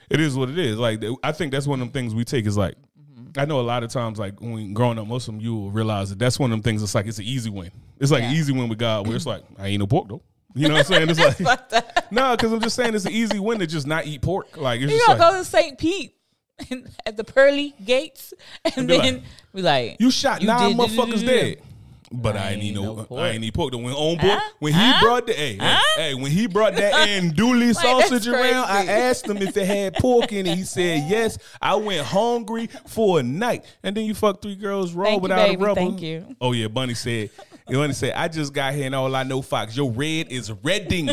[0.09, 0.77] it is what it is.
[0.77, 2.75] Like, I think that's one of them things we take is like.
[2.97, 3.38] Mm-hmm.
[3.38, 5.71] I know a lot of times, like when growing up, most of them you will
[5.71, 6.81] realize that that's one of them things.
[6.81, 7.69] It's like it's an easy win.
[7.99, 10.21] It's like an easy win with God, where it's like I ain't no pork though.
[10.53, 11.09] You know what I'm saying?
[11.09, 11.71] It's like
[12.11, 14.55] no, because I'm just saying it's an easy win to just not eat pork.
[14.55, 15.77] Like it's You just gonna like go to St.
[15.77, 16.15] Pete
[17.05, 18.33] at the pearly gates,
[18.75, 21.61] and then like, we like you shot You nine did- motherfuckers dead.
[22.11, 23.19] But I, ain't ain't no, pork.
[23.19, 23.73] I ain't eat pork.
[23.73, 24.39] When on oh, boy, Huh?
[24.59, 24.99] when he Huh?
[25.01, 29.37] brought the hey, hey, hey, when he brought that andouille sausage around, I asked him
[29.37, 30.55] if it had pork in it.
[30.55, 31.39] He said yes.
[31.59, 35.21] I went hungry for a night, and then you fucked three girls raw Thank you,
[35.23, 35.55] without baby.
[35.61, 35.81] a rubber.
[35.81, 36.35] Thank you.
[36.39, 37.31] Oh yeah, Bunny said.
[37.67, 41.09] Bunny said I just got here and all I know, Fox, your red is redding.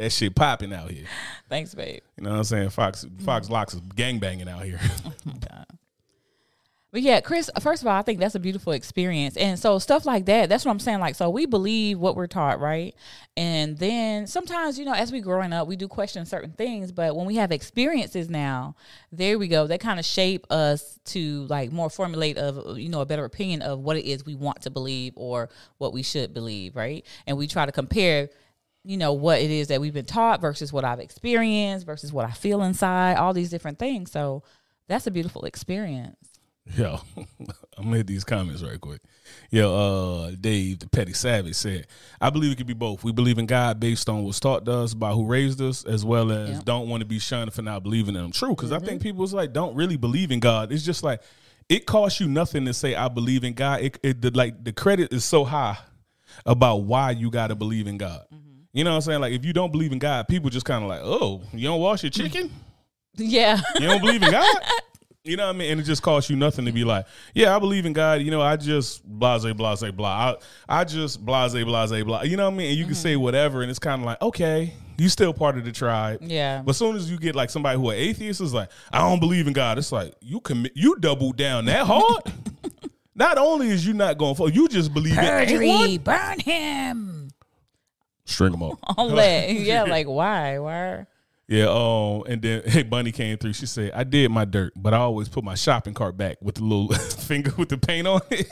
[0.00, 1.04] That shit popping out here.
[1.48, 2.00] thanks, babe.
[2.16, 2.70] You know what I'm saying?
[2.70, 3.50] Fox Fox mm.
[3.50, 4.80] Locks is gangbanging out here.
[5.26, 5.64] Oh
[6.92, 9.36] but yeah, Chris, first of all, I think that's a beautiful experience.
[9.36, 10.98] And so stuff like that, that's what I'm saying.
[10.98, 12.96] Like, so we believe what we're taught, right?
[13.36, 17.14] And then sometimes, you know, as we growing up, we do question certain things, but
[17.14, 18.74] when we have experiences now,
[19.12, 19.68] there we go.
[19.68, 23.62] They kind of shape us to like more formulate of, you know, a better opinion
[23.62, 27.06] of what it is we want to believe or what we should believe, right?
[27.26, 28.30] And we try to compare
[28.84, 32.24] you know what it is that we've been taught versus what I've experienced versus what
[32.24, 34.10] I feel inside, all these different things.
[34.10, 34.42] So
[34.88, 36.16] that's a beautiful experience.
[36.76, 37.00] Yo,
[37.76, 39.00] I'm gonna hit these comments right quick.
[39.50, 41.86] Yo, uh, Dave, the petty savage said,
[42.20, 43.02] "I believe it could be both.
[43.02, 46.04] We believe in God based on what's taught to us by who raised us, as
[46.04, 46.64] well as Yep.
[46.64, 48.30] don't want to be shunned for not believing in Him.
[48.30, 50.70] True, because I think people's like don't really believe in God.
[50.70, 51.22] It's just like
[51.68, 53.80] it costs you nothing to say I believe in God.
[53.80, 55.78] It, it the, like the credit is so high
[56.46, 58.24] about why you got to believe in God.
[58.72, 59.20] You know what I'm saying?
[59.20, 61.80] Like if you don't believe in God, people just kind of like, oh, you don't
[61.80, 62.50] wash your chicken."
[63.16, 63.60] Yeah.
[63.78, 64.56] You don't believe in God?
[65.22, 65.72] You know what I mean?
[65.72, 67.04] And it just costs you nothing to be like,
[67.34, 68.22] yeah, I believe in God.
[68.22, 70.08] You know, I just blase, blase, blah.
[70.68, 72.22] I, I just blase, blase, blah.
[72.22, 72.70] You know what I mean?
[72.70, 73.02] And you can mm-hmm.
[73.02, 76.20] say whatever, and it's kind of like, okay, you still part of the tribe.
[76.22, 76.62] Yeah.
[76.62, 79.20] But as soon as you get like somebody who are atheists is like, I don't
[79.20, 79.76] believe in God.
[79.76, 82.32] It's like you commit, you double down that hard.
[83.14, 85.24] not only is you not going for, you just believe in
[85.62, 86.16] ain't one.
[86.16, 87.19] burn him.
[88.30, 88.78] String them up.
[88.96, 89.50] All that.
[89.50, 90.58] Yeah, like why?
[90.58, 91.06] Why?
[91.48, 93.54] Yeah, um, and then hey, Bunny came through.
[93.54, 96.56] She said, "I did my dirt, but I always put my shopping cart back with
[96.56, 98.46] the little finger with the paint on it."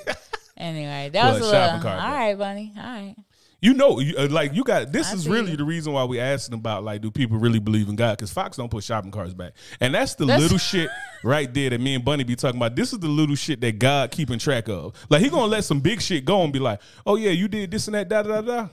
[0.56, 2.72] Anyway, that was a shopping little, cart, all right, bunny.
[2.76, 3.14] All right.
[3.60, 6.18] you know, you, uh, like you got this I is really the reason why we
[6.18, 8.18] asking about like, do people really believe in God?
[8.18, 10.90] Because Fox don't put shopping carts back, and that's the That's- little shit
[11.22, 12.74] right there that me and Bunny be talking about.
[12.74, 14.96] This is the little shit that God keeping track of.
[15.08, 17.70] Like he gonna let some big shit go and be like, "Oh yeah, you did
[17.70, 18.68] this and that." Da, da da da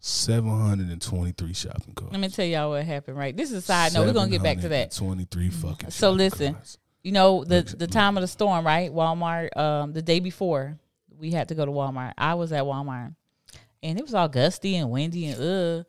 [0.00, 0.06] da.
[0.06, 2.12] Seven hundred and twenty-three shopping carts.
[2.12, 3.36] Let me tell y'all what happened, right?
[3.36, 4.06] This is a side note.
[4.06, 4.92] We're gonna get back to that.
[4.92, 5.90] Twenty-three fucking.
[5.90, 6.78] So listen, carts.
[7.02, 8.90] you know the the time of the storm, right?
[8.92, 9.56] Walmart.
[9.56, 10.78] Um, the day before
[11.18, 12.14] we had to go to Walmart.
[12.18, 13.14] I was at Walmart,
[13.82, 15.84] and it was all gusty and windy and uh.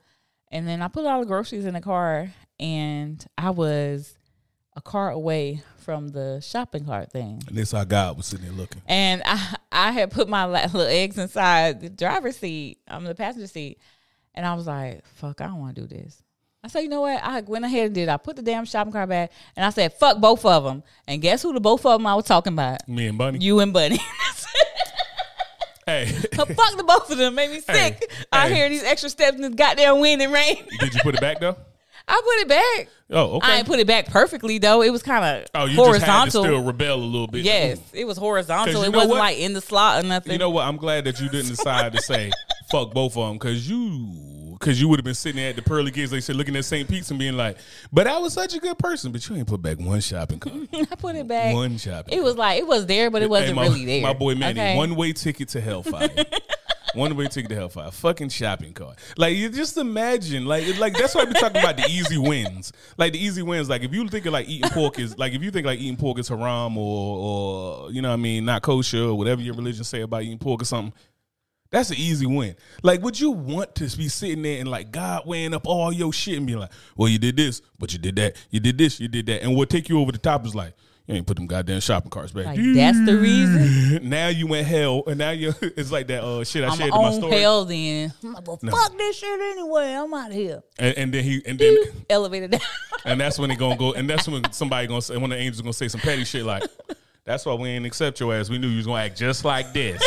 [0.54, 4.18] And then I put all the groceries in the car, and I was
[4.76, 7.42] a car away from the shopping cart thing.
[7.48, 8.82] And this how God was sitting there looking.
[8.86, 13.48] And I, I had put my little eggs inside the driver's seat, um, the passenger
[13.48, 13.80] seat,
[14.34, 16.22] and I was like, "Fuck, I don't want to do this."
[16.64, 18.10] I said, "You know what?" I went ahead and did.
[18.10, 21.22] I put the damn shopping cart back, and I said, "Fuck both of them." And
[21.22, 22.88] guess who the both of them I was talking about?
[22.88, 23.40] Me and Bunny.
[23.40, 24.00] You and Bunny.
[25.86, 27.36] hey, Fuck the both of them.
[27.36, 28.12] Made me Hey, sick.
[28.32, 28.56] I hey.
[28.56, 30.58] hear these extra steps in this goddamn wind and rain.
[30.80, 31.56] did you put it back though?
[32.08, 32.90] I put it back.
[33.12, 33.52] Oh, okay.
[33.52, 34.82] I ain't put it back perfectly though.
[34.82, 36.44] It was kind of oh, you just had to horizontal.
[36.44, 37.44] still rebel a little bit.
[37.44, 38.84] yes, it was horizontal.
[38.84, 39.20] It wasn't what?
[39.20, 40.32] like in the slot or nothing.
[40.32, 40.68] You know what?
[40.68, 42.32] I'm glad that you didn't decide to say
[42.72, 45.62] fuck both of them because you because you would have been sitting there at the
[45.62, 46.12] pearly gates.
[46.12, 46.88] They said looking at St.
[46.88, 47.58] Pete's and being like,
[47.92, 50.56] "But I was such a good person." But you ain't put back one shopping cart.
[50.74, 51.54] I put it back.
[51.54, 52.18] one shopping.
[52.18, 54.02] It was like it was there, but it wasn't Hey, my, really there.
[54.02, 54.78] My boy Manny, Okay?
[54.78, 56.10] one way ticket to hellfire.
[56.94, 57.90] one way ticket to hellfire.
[57.90, 59.00] Fucking shopping cart.
[59.18, 62.72] Like you just imagine, like like that's why we talking about the easy wins.
[62.98, 63.68] Like the easy wins.
[63.70, 65.98] Like if you think of like eating pork is like if you think like eating
[65.98, 67.18] pork is haram or
[67.88, 70.38] or you know what I mean not kosher or whatever your religion say about eating
[70.38, 70.94] pork or something.
[71.72, 72.56] That's an easy win.
[72.84, 76.12] Like, would you want to be sitting there and like God weighing up all your
[76.12, 79.00] shit and be like, "Well, you did this, but you did that, you did this,
[79.00, 80.74] you did that," and what take you over the top is like,
[81.08, 84.10] "You ain't put them goddamn shopping carts back." Like that's the reason.
[84.10, 86.90] now you in hell, and now you it's like that uh shit I I'm shared
[86.94, 87.40] in my on story.
[87.40, 88.14] hell then.
[88.22, 88.72] I'm like, well, No.
[88.74, 89.94] fuck this shit anyway.
[89.94, 90.64] I'm out of here.
[90.78, 91.78] And, and then he and then
[92.10, 92.62] Elevator down.
[93.06, 95.62] and that's when they gonna go, and that's when somebody gonna say, when the angels
[95.62, 96.64] gonna say some petty shit like,
[97.24, 98.50] "That's why we ain't accept your ass.
[98.50, 100.02] We knew you was gonna act just like this."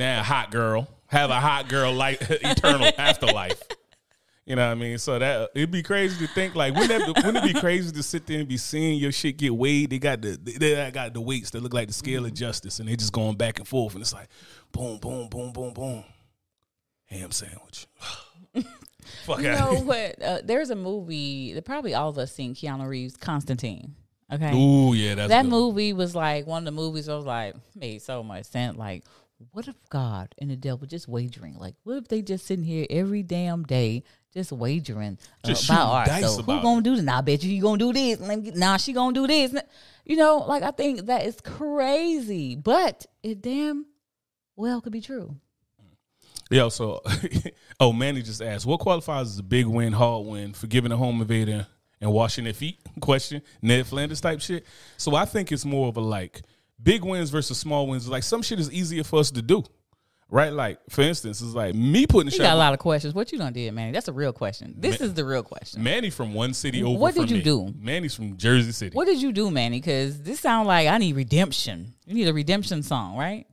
[0.00, 3.62] Now, hot girl, have a hot girl like eternal afterlife.
[4.46, 4.98] You know what I mean?
[4.98, 8.02] So that it'd be crazy to think like wouldn't that wouldn't it be crazy to
[8.02, 9.90] sit there and be seeing your shit get weighed?
[9.90, 12.88] They got the they got the weights that look like the scale of justice, and
[12.88, 14.28] they're just going back and forth, and it's like
[14.72, 16.04] boom, boom, boom, boom, boom.
[17.06, 17.86] Ham sandwich.
[19.24, 20.22] Fuck you know what?
[20.22, 22.54] Uh, there's a movie that probably all of us seen.
[22.54, 23.94] Keanu Reeves, Constantine.
[24.32, 24.54] Okay.
[24.54, 25.50] Ooh, yeah, that's that good.
[25.50, 28.76] movie was like one of the movies I was like made so much sense.
[28.76, 29.04] Like,
[29.52, 31.56] what if God and the devil just wagering?
[31.58, 35.94] Like, what if they just sitting here every damn day just wagering Just about all
[35.94, 37.04] right, so who gonna do this?
[37.04, 38.20] Nah, I bet you he gonna do this.
[38.20, 39.54] Let me get- Nah, she gonna do this.
[40.04, 43.86] You know, like I think that is crazy, but it damn
[44.56, 45.36] well could be true.
[46.50, 47.00] Yo, so
[47.80, 51.20] oh Manny just asked, what qualifies as a big win, hard win, forgiving a home
[51.20, 51.66] invader
[52.00, 52.78] and washing their feet?
[53.00, 53.42] Question.
[53.62, 54.66] Ned Flanders type shit.
[54.96, 56.42] So I think it's more of a like
[56.82, 58.08] big wins versus small wins.
[58.08, 59.64] Like some shit is easier for us to do.
[60.32, 60.52] Right?
[60.52, 63.14] Like, for instance, it's like me putting You got a lot of questions.
[63.14, 63.90] What you done did, Manny?
[63.90, 64.76] That's a real question.
[64.78, 65.82] This is the real question.
[65.82, 66.96] Manny from one city over.
[66.96, 67.42] What did from you me.
[67.42, 67.74] do?
[67.76, 68.94] Manny's from Jersey City.
[68.94, 69.78] What did you do, Manny?
[69.80, 71.94] Because this sounds like I need redemption.
[72.06, 73.44] You need a redemption song, right?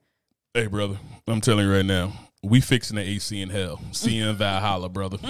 [0.53, 2.13] Hey, brother, I'm telling you right now,
[2.43, 3.81] we fixing the AC in hell.
[3.91, 5.17] See you in Valhalla, brother.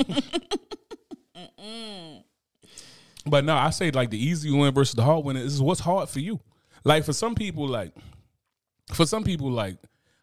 [3.25, 6.09] but no, I say like the easy win versus the hard win is what's hard
[6.09, 6.41] for you.
[6.83, 7.91] Like for some people, like
[8.93, 9.77] for some people, like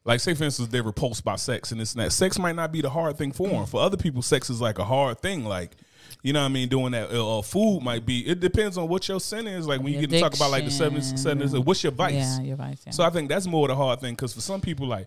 [0.06, 2.12] Like, say for instance, they're repulsed by sex and this and that.
[2.12, 3.64] Sex might not be the hard thing for them.
[3.66, 5.46] For other people, sex is like a hard thing.
[5.46, 5.76] Like,
[6.22, 6.68] you know what I mean?
[6.68, 8.26] Doing that, uh, uh, food might be.
[8.26, 9.66] It depends on what your sin is.
[9.66, 12.14] Like when you get to talk about like the seven, seven what's your vice?
[12.14, 12.82] Yeah, your vice.
[12.84, 12.92] Yeah.
[12.92, 15.06] So I think that's more the hard thing because for some people, like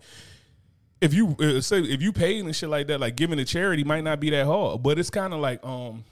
[0.99, 3.83] if you uh, say if you paid and shit like that, like giving to charity
[3.83, 6.03] might not be that hard, but it's kind of like um.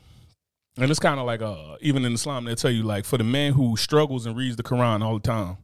[0.78, 3.24] And it's kind of like uh, even in Islam, they tell you like for the
[3.24, 5.58] man who struggles and reads the Quran all the time,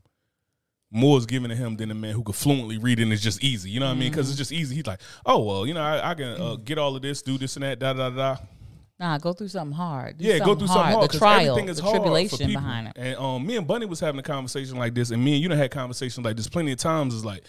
[0.89, 3.21] more is given to him than the man who could fluently read it and it's
[3.21, 3.69] just easy.
[3.69, 4.11] You know what I mean?
[4.11, 4.75] Because it's just easy.
[4.75, 7.37] He's like, oh well, you know, I, I can uh, get all of this, do
[7.37, 8.37] this and that, da da da.
[9.01, 10.19] Nah, go through something hard.
[10.19, 11.09] Do yeah, go through something hard.
[11.09, 12.93] The trial, everything is the hard tribulation behind it.
[12.95, 15.49] And um, me and Bunny was having a conversation like this, and me and you
[15.49, 17.15] done had conversations like this plenty of times.
[17.15, 17.43] Is like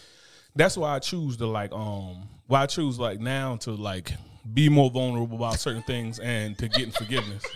[0.57, 4.13] that's why I choose to like um why I choose like now to like
[4.53, 7.45] be more vulnerable about certain things and to getting forgiveness.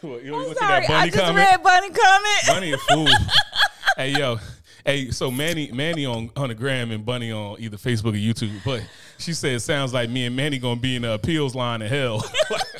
[0.00, 1.36] What, you, I'm sorry, I just comment?
[1.36, 2.46] read Bunny comment.
[2.46, 3.08] Bunny a fool.
[3.96, 4.38] hey yo,
[4.84, 5.10] hey.
[5.10, 8.52] So Manny, Manny on on the gram and Bunny on either Facebook or YouTube.
[8.64, 8.86] But
[9.18, 11.88] she said, it "Sounds like me and Manny gonna be in the appeals line in
[11.88, 12.22] hell."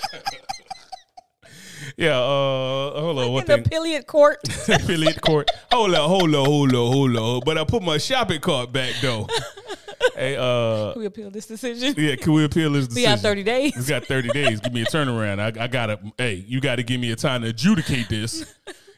[1.96, 2.18] yeah.
[2.18, 3.33] Uh, hold on.
[3.33, 3.66] One in the thing.
[3.66, 4.38] affiliate court.
[4.68, 5.50] Affiliate court.
[5.72, 6.09] Hold on.
[6.09, 6.46] Hold on.
[6.46, 6.92] Hold on.
[6.92, 7.40] Hold on.
[7.44, 9.28] But I put my shopping cart back though.
[10.14, 10.37] hey.
[10.37, 10.92] Uh.
[10.92, 11.94] Can we appeal this decision.
[11.96, 12.16] Yeah.
[12.16, 13.11] Can we appeal this decision?
[13.11, 13.76] We got 30 days.
[13.76, 14.61] We got 30 days.
[14.61, 15.40] Give me a turnaround.
[15.40, 18.54] I, I gotta, hey, you gotta give me a time to adjudicate this.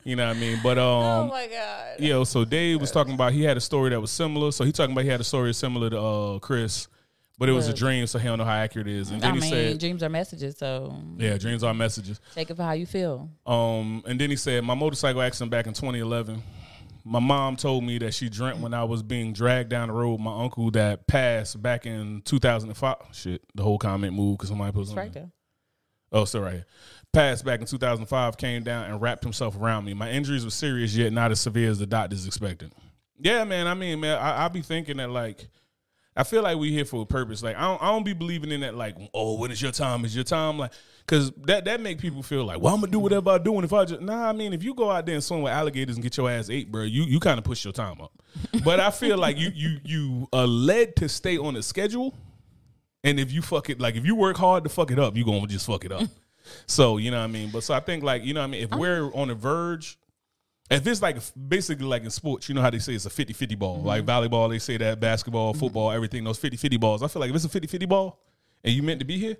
[0.06, 0.60] You know what I mean?
[0.62, 1.98] But um, oh um, my god.
[1.98, 4.52] yo, so Dave was talking about he had a story that was similar.
[4.52, 6.86] So he talking about he had a story similar to uh Chris,
[7.38, 9.10] but it was a dream, so he don't know how accurate it is.
[9.10, 12.20] And I then he mean, said, dreams are messages, so yeah, dreams are messages.
[12.34, 13.28] take it for how you feel.
[13.46, 16.42] Um, and then he said, my motorcycle accident back in 2011.
[17.08, 20.18] My mom told me that she dreamt when I was being dragged down the road.
[20.18, 22.96] My uncle that passed back in 2005.
[23.12, 25.04] Shit, the whole comment moved because somebody put It's something.
[25.04, 25.30] right there.
[26.10, 26.66] Oh, still right here.
[27.12, 29.94] Passed back in 2005, came down and wrapped himself around me.
[29.94, 32.72] My injuries were serious, yet not as severe as the doctors expected.
[33.20, 33.68] Yeah, man.
[33.68, 35.46] I mean, man, I, I be thinking that like,
[36.16, 37.42] I feel like we're here for a purpose.
[37.42, 38.74] Like, I don't, I don't be believing in that.
[38.74, 40.04] Like, oh, when is your time?
[40.04, 40.58] Is your time?
[40.58, 40.72] Like,
[41.06, 43.64] because that that make people feel like, well, I'm gonna do whatever I do, and
[43.64, 45.96] if I just nah, I mean, if you go out there and swim with alligators
[45.96, 48.12] and get your ass ate, bro, you you kind of push your time up.
[48.64, 52.14] But I feel like you you you are led to stay on a schedule,
[53.04, 55.24] and if you fuck it, like if you work hard to fuck it up, you
[55.24, 56.02] gonna just fuck it up.
[56.66, 57.50] So you know what I mean.
[57.50, 58.62] But so I think like you know what I mean.
[58.62, 58.78] If oh.
[58.78, 59.98] we're on the verge,
[60.70, 63.58] if it's like basically like in sports, you know how they say it's a 50-50
[63.58, 63.82] ball.
[63.82, 64.34] Like mm-hmm.
[64.34, 65.00] volleyball, they say that mm-hmm.
[65.00, 65.60] basketball, mm-hmm.
[65.60, 67.02] football, everything those 50-50 balls.
[67.02, 68.20] I feel like if it's a 50-50 ball
[68.64, 69.36] and you meant to be here,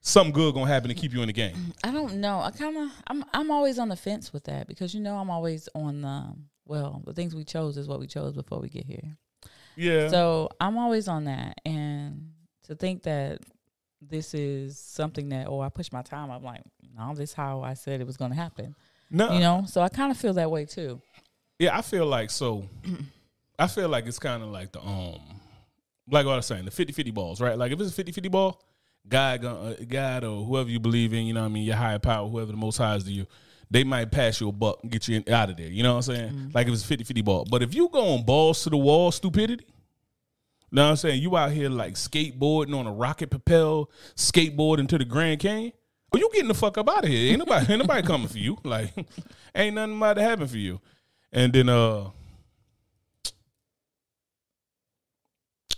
[0.00, 1.72] something good gonna happen to keep you in the game.
[1.82, 2.40] I don't know.
[2.40, 5.30] I kind of I'm I'm always on the fence with that because you know I'm
[5.30, 6.34] always on the
[6.66, 9.16] well the things we chose is what we chose before we get here.
[9.76, 10.08] Yeah.
[10.08, 12.32] So I'm always on that, and
[12.64, 13.40] to think that
[14.00, 16.30] this is something that oh I pushed my time.
[16.30, 16.62] I'm like
[16.96, 18.74] no, this is how I said it was going to happen.
[19.10, 19.32] No.
[19.32, 21.00] You know, so I kind of feel that way too.
[21.58, 22.64] Yeah, I feel like so.
[23.58, 25.20] I feel like it's kind of like the um,
[26.10, 27.58] like what I was saying, the 50-50 balls, right?
[27.58, 28.62] Like if it's a 50-50 ball,
[29.08, 31.98] God, uh, God or whoever you believe in, you know what I mean, your higher
[31.98, 33.26] power, whoever the most high is to you,
[33.70, 35.68] they might pass you a buck and get you in, out of there.
[35.68, 36.50] You know what I'm saying?
[36.54, 37.46] Like if it's a 50-50 ball.
[37.50, 39.64] But if you go on balls to the wall stupidity,
[40.70, 41.22] you know what I'm saying?
[41.22, 45.72] You out here like skateboarding on a rocket propel, skateboarding to the Grand Canyon.
[46.12, 47.30] Oh, you getting the fuck up out of here.
[47.32, 48.56] Ain't nobody, ain't nobody coming for you.
[48.64, 48.94] Like,
[49.54, 50.80] ain't nothing about to happen for you.
[51.32, 52.10] And then uh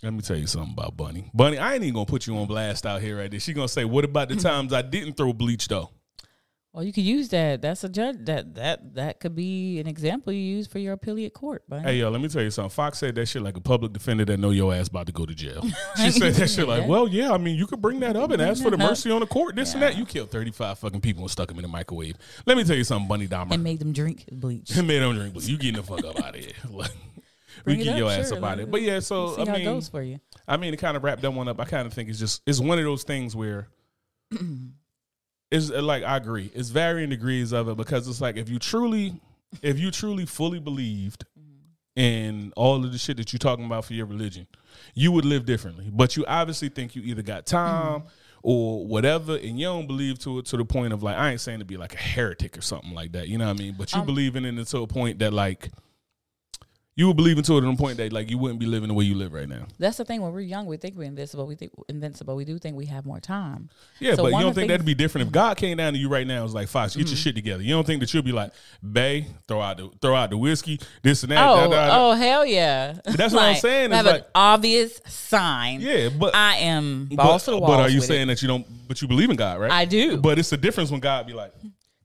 [0.02, 1.30] let me tell you something about Bunny.
[1.34, 3.40] Bunny, I ain't even gonna put you on blast out here right there.
[3.40, 5.90] She gonna say, What about the times I didn't throw bleach though?
[6.72, 7.62] Well, you could use that.
[7.62, 8.18] That's a judge.
[8.20, 11.64] That that that could be an example you use for your affiliate court.
[11.68, 12.70] But Hey yo, let me tell you something.
[12.70, 15.26] Fox said that shit like a public defender that know your ass about to go
[15.26, 15.62] to jail.
[15.96, 18.40] She said that shit like, well, yeah, I mean, you could bring that up and
[18.40, 19.98] ask for the mercy on the court, this and that.
[19.98, 22.16] You killed 35 fucking people and stuck them in the microwave.
[22.46, 23.52] Let me tell you something, Bunny Dahmer.
[23.52, 24.74] and made them drink bleach.
[24.83, 25.48] made them drink, bleach.
[25.48, 26.52] you getting the fuck up out of here.
[26.70, 26.92] Like,
[27.66, 28.38] we get up, your ass sure.
[28.38, 28.70] up out of it.
[28.70, 30.20] But yeah, so I mean, it goes for you.
[30.48, 32.40] I mean, to kind of wrap that one up, I kind of think it's just
[32.46, 33.68] it's one of those things where
[35.50, 36.50] it's uh, like I agree.
[36.54, 39.20] It's varying degrees of it because it's like if you truly,
[39.62, 41.24] if you truly fully believed
[41.96, 44.46] in all of the shit that you're talking about for your religion,
[44.94, 45.90] you would live differently.
[45.92, 48.05] But you obviously think you either got time
[48.42, 51.40] or whatever, and you don't believe to it to the point of like I ain't
[51.40, 53.28] saying to be like a heretic or something like that.
[53.28, 53.74] You know what I mean?
[53.76, 55.70] But you Um, believe in it to a point that like.
[57.01, 58.94] You would believe into it to the point that like you wouldn't be living the
[58.94, 59.64] way you live right now.
[59.78, 60.20] That's the thing.
[60.20, 61.46] When we're young, we think we're invincible.
[61.46, 62.36] We think invincible.
[62.36, 63.70] We do think we have more time.
[64.01, 65.98] Yeah, So but you don't think things- that'd be different if God came down to
[65.98, 67.22] you right now and was like, Fox, get your Mm-hmm.
[67.22, 67.62] shit together.
[67.62, 68.53] You don't think that you'll be like,
[68.92, 71.38] Bay, throw out the throw out the whiskey, this and that.
[71.48, 72.11] Oh, da, da, da.
[72.11, 72.98] oh, hell yeah!
[73.05, 75.80] That's what I'm saying, it's have an like- obvious sign.
[75.80, 77.70] Yeah, but I am balls but, to the walls.
[77.76, 78.26] but are you saying it.
[78.26, 79.70] that you don't but you believe in God, right?
[79.70, 80.18] I do.
[80.18, 81.55] But it's the difference when God be like,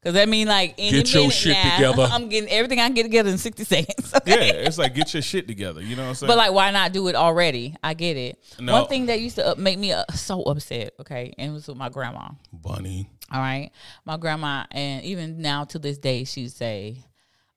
[0.05, 2.07] Cause that mean like any Get your minute shit now, together.
[2.11, 4.13] I'm getting everything I can get together in 60 seconds.
[4.13, 4.35] Okay?
[4.35, 5.81] Yeah, it's like get your shit together.
[5.81, 6.27] You know what I'm saying?
[6.27, 7.75] But like, why not do it already?
[7.81, 8.37] I get it.
[8.59, 8.73] No.
[8.73, 11.77] One thing that used to make me uh, so upset, okay, and it was with
[11.77, 12.29] my grandma.
[12.53, 13.09] Bunny.
[13.31, 13.71] All right,
[14.05, 17.03] my grandma, and even now to this day, she'd say,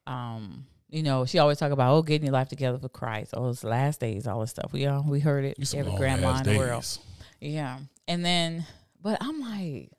[0.06, 3.50] um, you know, she always talk about oh, getting your life together for Christ, oh,
[3.50, 4.72] it's the last days, all this stuff.
[4.72, 6.98] We all we heard it some every grandma in the world.
[7.40, 7.80] Yeah.
[8.06, 8.64] And then,
[9.02, 9.90] but I'm like,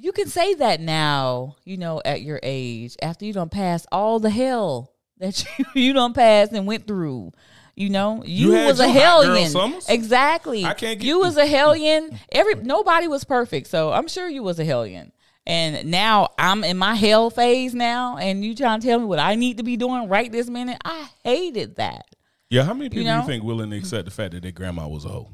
[0.00, 4.20] you can say that now, you know, at your age, after you don't pass all
[4.20, 7.32] the hell that you, you don't pass and went through.
[7.74, 9.52] You know, you, You was a hellion.
[9.88, 10.64] Exactly.
[10.64, 12.18] I can't get- you was a hellion.
[12.32, 15.12] Every nobody was perfect, so I'm sure you was a hellion.
[15.46, 19.18] And now I'm in my hell phase now, and you trying to tell me what
[19.18, 20.78] I need to be doing right this minute.
[20.84, 22.06] I hated that.
[22.50, 23.22] Yeah, how many people you, know?
[23.22, 25.30] think willing to accept the fact that their grandma was a hoe?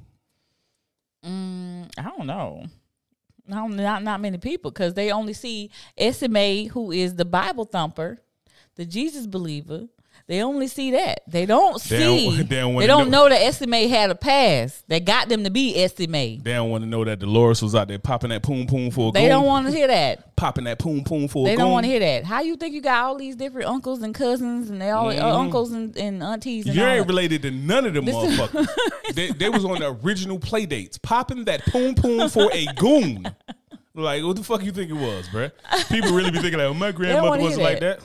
[1.24, 2.66] Mm, I don't know.
[3.46, 8.18] No, not not many people because they only see SMA, who is the Bible thumper,
[8.76, 9.88] the Jesus believer.
[10.26, 11.20] They only see that.
[11.28, 12.30] They don't They don't- see.
[12.30, 13.24] they They don't don't, know.
[13.24, 13.28] know.
[13.28, 16.38] that SMA had a past that got them to be SMA.
[16.42, 19.10] They don't want to know that Dolores was out there popping that poom poom for
[19.10, 19.28] a They goon.
[19.28, 20.34] don't want to hear that.
[20.36, 22.24] popping that poom poom for They don't want to hear that.
[22.24, 25.38] How you think you got all these different uncles and cousins and they all uh,
[25.38, 26.80] uncles and, and aunties and Mm-hmm.
[26.80, 27.12] You ain't that?
[27.12, 28.66] related to none of them motherfuckers.
[29.14, 33.26] they, they was on the original play dates, popping that poom poom for a goon.
[33.96, 35.52] Like, what the fuck you think it was, bruh?
[35.88, 38.00] People really be thinking like, well, my grandmother wasn't like that.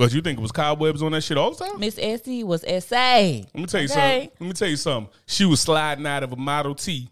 [0.00, 1.78] But you think it was cobwebs on that shit all the time?
[1.78, 2.96] Miss Essie was SA.
[2.96, 4.22] Let me tell you Okay.
[4.22, 4.30] something.
[4.40, 5.12] Let me tell you something.
[5.26, 7.10] She was sliding out of a Model T,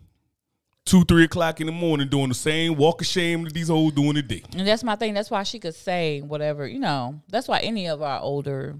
[0.86, 3.92] two, three o'clock in the morning, doing the same walk of shame that these hoes
[3.92, 4.42] doing today.
[4.56, 5.12] And that's my thing.
[5.12, 7.20] That's why she could say whatever, you know.
[7.28, 8.78] That's why any of our older,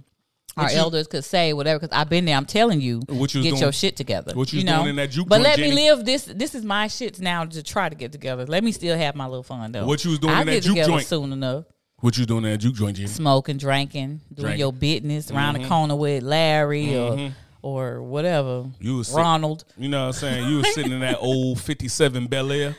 [0.56, 1.78] our you- elders could say whatever.
[1.80, 2.36] Because I've been there.
[2.38, 4.32] I'm telling you, What you get doing- your shit together.
[4.34, 4.76] what you was know?
[4.78, 6.22] doing in that juke But let me live this.
[6.24, 8.46] This is my shit now to try to get together.
[8.46, 9.84] Let me still have my little fun though.
[9.84, 11.06] What you was doing I'll in that get juke joint?
[11.06, 11.64] soon enough.
[12.01, 13.09] What you doing at that juke joint, Jenny?
[13.09, 14.61] Smoking, drinking, doing Drinking.
[14.61, 15.62] your business around Mm-hmm.
[15.64, 18.66] the corner with Larry or or whatever.
[18.78, 19.16] You was sick.
[19.16, 19.64] Ronald.
[19.76, 20.49] You know what I'm saying?
[20.49, 22.76] You were sitting in that old 57 Bel Air,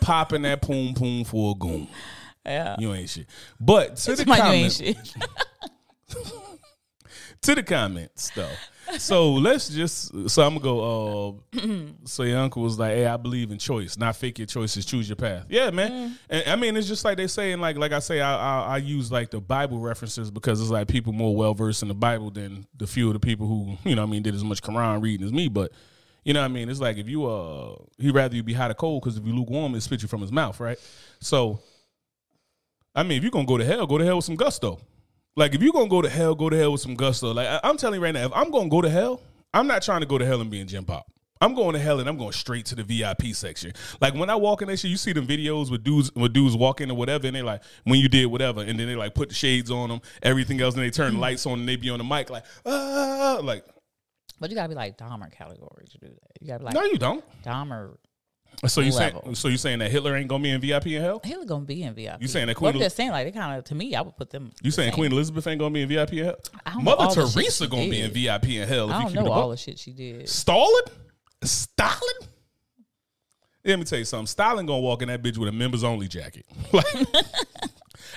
[0.00, 1.88] popping that poom poom for a goon.
[2.46, 2.76] Yeah.
[2.78, 3.26] You ain't shit.
[3.58, 4.78] But to the My comments,
[7.42, 8.48] to the comments though.
[8.98, 11.40] So let's just so I'm gonna go.
[11.54, 11.68] Uh,
[12.04, 15.08] so your uncle was like, "Hey, I believe in choice, not fake your choices, choose
[15.08, 15.90] your path." Yeah, man.
[15.90, 16.18] Mm.
[16.30, 18.74] And I mean, it's just like they say, and like like I say, I, I
[18.74, 21.94] I use like the Bible references because it's like people more well versed in the
[21.94, 24.44] Bible than the few of the people who you know what I mean did as
[24.44, 25.48] much Quran reading as me.
[25.48, 25.72] But
[26.24, 26.68] you know what I mean?
[26.68, 29.34] It's like if you uh, he'd rather you be hot or cold because if you
[29.34, 30.78] lukewarm, it spit you from his mouth, right?
[31.20, 31.60] So
[32.94, 34.80] I mean, if you're gonna go to hell, go to hell with some gusto.
[35.36, 37.32] Like if you're gonna go to hell, go to hell with some gusto.
[37.32, 39.20] Like I, I'm telling you right now, if I'm gonna go to hell,
[39.52, 41.06] I'm not trying to go to hell and be in gym pop.
[41.40, 43.72] I'm going to hell and I'm going straight to the VIP section.
[44.00, 46.56] Like when I walk in that shit, you see them videos with dudes with dudes
[46.56, 49.14] walk in or whatever, and they like when you did whatever, and then they like
[49.14, 51.76] put the shades on them, everything else, and they turn the lights on and they
[51.76, 53.64] be on the mic like ah, like
[54.40, 56.40] But you gotta be like Dahmer category to do that.
[56.40, 57.24] You gotta be like no, you don't.
[57.42, 57.96] Dahmer.
[58.66, 61.20] So you saying so you saying that Hitler ain't gonna be in VIP in hell?
[61.22, 62.20] Hitler gonna be in VIP.
[62.20, 64.00] You saying that Well, Queen I'm just saying like they kind of to me, I
[64.02, 64.52] would put them.
[64.62, 64.94] You the saying same.
[64.94, 66.36] Queen Elizabeth ain't gonna be in VIP in hell?
[66.80, 68.10] Mother Teresa gonna be in.
[68.10, 70.28] VIP in hell if I you don't know all the shit she did.
[70.28, 70.82] Stalin?
[71.42, 72.00] Stalin?
[73.64, 74.26] Let me tell you something.
[74.26, 76.46] Stalin gonna walk in that bitch with a members only jacket.
[76.72, 76.86] Like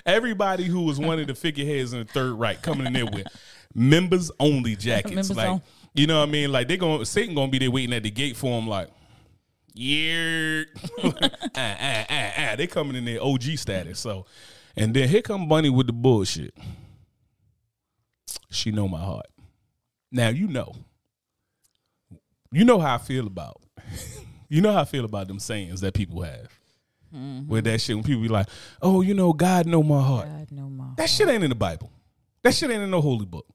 [0.06, 3.28] everybody who was one of the figureheads in the Third Reich coming in there with
[3.74, 5.14] members only jackets.
[5.16, 5.62] Members like on-
[5.94, 6.52] you know what I mean?
[6.52, 8.68] Like they gonna Satan gonna be there waiting at the gate for him.
[8.68, 8.90] Like
[9.78, 10.64] yeah,
[11.04, 11.14] ah,
[11.56, 12.56] ah, ah, ah.
[12.56, 14.00] they coming in their OG status.
[14.00, 14.26] So,
[14.76, 16.54] and then here come Bunny with the bullshit.
[18.50, 19.28] She know my heart.
[20.12, 20.74] Now you know.
[22.52, 23.62] You know how I feel about.
[24.50, 26.50] you know how I feel about them sayings that people have.
[27.48, 28.48] With that shit, when people be like,
[28.82, 30.94] "Oh, you know, God know my heart." God no more.
[30.98, 31.92] That shit ain't in the Bible.
[32.44, 33.46] That shit ain't in no holy book.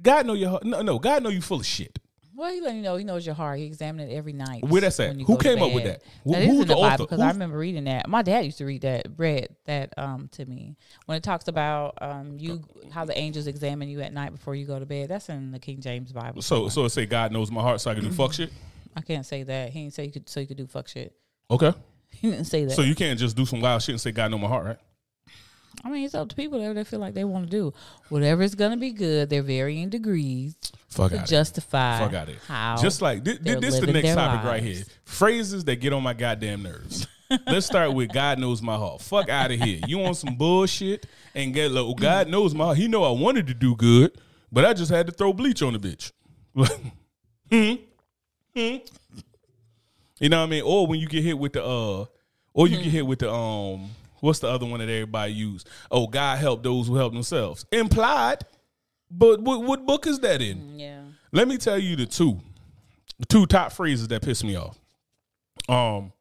[0.00, 0.64] God know your heart.
[0.64, 1.98] No, no, God know you full of shit.
[2.42, 3.60] Well, he let you know he knows your heart.
[3.60, 4.64] He examined it every night.
[4.64, 5.14] Where that's at?
[5.14, 6.02] Who came up with that?
[6.24, 6.74] Who- That is who's in the?
[6.74, 8.08] Bible because I remember reading that.
[8.08, 10.74] My dad used to read that, read that um to me
[11.06, 14.66] when it talks about um you how the angels examine you at night before you
[14.66, 15.08] go to bed.
[15.08, 16.42] That's in the King James Bible.
[16.42, 18.50] So, so it say God knows my heart, so I can do fuck shit.
[18.96, 19.70] I can't say that.
[19.70, 21.14] He didn't say you could so you could do fuck shit.
[21.48, 21.72] Okay.
[22.10, 22.72] He didn't say that.
[22.72, 24.78] So you can't just do some wild shit and say God know my heart, right?
[25.84, 27.72] I mean, it's up to people whatever they feel like they want to do.
[28.08, 29.30] Whatever is gonna be good.
[29.30, 30.56] They're varying degrees
[30.88, 31.26] Fuck to out.
[31.26, 32.38] justify Fuck out it.
[32.46, 34.84] how Just like this, this the next topic right here.
[35.04, 37.06] Phrases that get on my goddamn nerves.
[37.46, 39.00] Let's start with God knows my heart.
[39.00, 39.80] Fuck out of here.
[39.86, 41.94] You want some bullshit and get low.
[41.94, 42.76] God knows my heart.
[42.76, 44.12] He know I wanted to do good,
[44.50, 46.12] but I just had to throw bleach on the bitch.
[47.50, 47.74] hmm.
[48.54, 48.76] Hmm.
[50.20, 50.62] You know what I mean?
[50.62, 52.04] Or when you get hit with the uh
[52.54, 53.90] or you get hit with the um.
[54.22, 55.64] What's the other one that everybody use?
[55.90, 57.66] Oh, God help those who help themselves.
[57.72, 58.44] Implied,
[59.10, 60.78] but what, what book is that in?
[60.78, 61.02] Yeah.
[61.32, 62.38] Let me tell you the two,
[63.18, 64.78] the two top phrases that piss me off.
[65.68, 66.12] Um,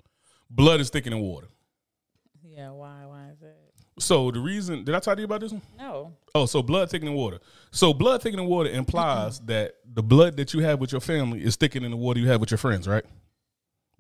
[0.49, 1.45] blood is thicker than water.
[2.43, 2.71] Yeah.
[2.71, 3.05] Why?
[3.05, 3.55] Why is that?
[3.99, 5.61] So the reason did I talk to you about this one?
[5.77, 6.13] No.
[6.33, 7.37] Oh, so blood thicker than water.
[7.69, 11.43] So blood thicker than water implies that the blood that you have with your family
[11.43, 13.05] is thicker than the water you have with your friends, right?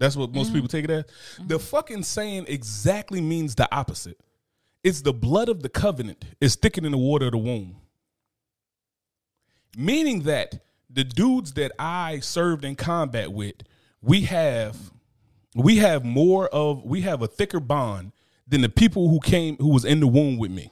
[0.01, 0.71] That's what most people mm.
[0.71, 1.05] take it as.
[1.37, 1.47] Mm.
[1.47, 4.19] The fucking saying exactly means the opposite.
[4.83, 7.75] It's the blood of the covenant is thicker than the water of the womb.
[9.77, 13.57] Meaning that the dudes that I served in combat with,
[14.01, 14.75] we have
[15.53, 18.11] we have more of we have a thicker bond
[18.47, 20.71] than the people who came who was in the womb with me.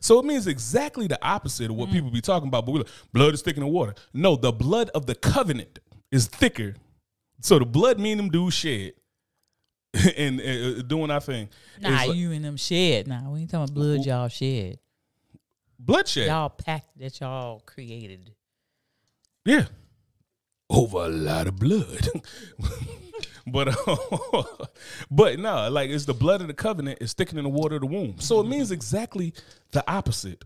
[0.00, 1.92] So it means exactly the opposite of what mm.
[1.92, 2.66] people be talking about.
[2.66, 3.94] But we're like, blood is thicker than water.
[4.12, 5.78] No, the blood of the covenant
[6.10, 6.74] is thicker.
[7.40, 8.92] So the blood me and them dudes shed
[10.16, 11.48] and uh, doing our thing.
[11.80, 13.06] Nah, like- you and them shed.
[13.06, 14.78] Nah, we ain't talking about blood y'all shed.
[15.78, 16.26] bloodshed.
[16.28, 18.30] Y'all packed that y'all created.
[19.44, 19.66] Yeah.
[20.70, 22.08] Over a lot of blood.
[23.46, 24.42] but uh,
[25.10, 27.82] but no, like it's the blood of the covenant is thicker in the water of
[27.82, 28.16] the womb.
[28.18, 29.34] So it means exactly
[29.72, 30.42] the opposite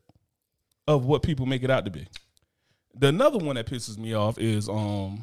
[0.89, 2.09] of what people make it out to be.
[2.95, 5.22] The another one that pisses me off is um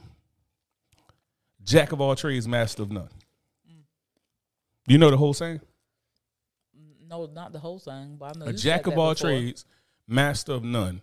[1.65, 3.09] Jack of all trades, master of none.
[4.87, 5.61] You know the whole saying?
[7.07, 9.29] No, not the whole thing, but I know A jack of all before.
[9.29, 9.65] trades,
[10.07, 11.01] master of none,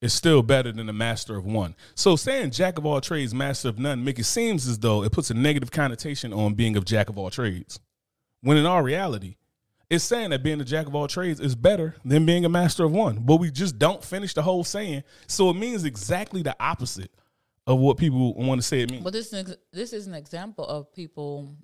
[0.00, 1.74] is still better than a master of one.
[1.94, 5.12] So saying jack of all trades, master of none, make it seems as though it
[5.12, 7.78] puts a negative connotation on being of jack of all trades.
[8.40, 9.36] When in all reality,
[9.88, 12.84] it's saying that being a jack of all trades is better than being a master
[12.84, 13.20] of one.
[13.20, 15.04] But we just don't finish the whole saying.
[15.28, 17.10] So it means exactly the opposite
[17.66, 19.04] of what people want to say it means.
[19.04, 21.54] But this is this is an example of people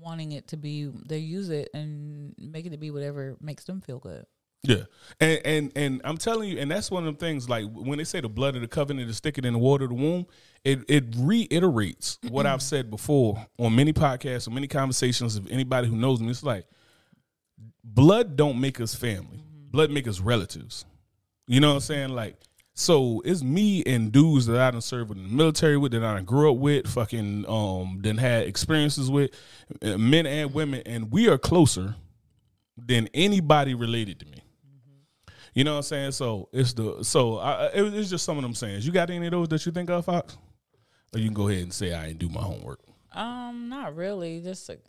[0.00, 0.90] wanting it to be.
[1.06, 4.26] They use it and make it to be whatever makes them feel good.
[4.64, 4.84] Yeah,
[5.20, 7.48] and and and I'm telling you, and that's one of the things.
[7.48, 9.90] Like when they say the blood of the covenant is thicker in the water of
[9.90, 10.26] the womb,
[10.64, 15.36] it it reiterates what I've said before on many podcasts or many conversations.
[15.36, 16.66] Of anybody who knows me, it's like
[17.84, 19.38] blood don't make us family.
[19.38, 19.70] Mm-hmm.
[19.70, 20.84] Blood make us relatives.
[21.46, 22.08] You know what I'm saying?
[22.10, 22.36] Like,
[22.78, 26.14] so it's me and dudes that I done served in the military with, that I
[26.14, 29.32] done grew up with, fucking um, then had experiences with,
[29.82, 31.96] uh, men and women, and we are closer
[32.76, 34.44] than anybody related to me.
[35.54, 36.12] You know what I'm saying?
[36.12, 38.86] So it's the so I, it, it's just some of them sayings.
[38.86, 40.38] You got any of those that you think of, Fox?
[41.12, 42.78] Or you can go ahead and say I didn't do my homework.
[43.12, 44.40] Um, not really.
[44.40, 44.84] Just like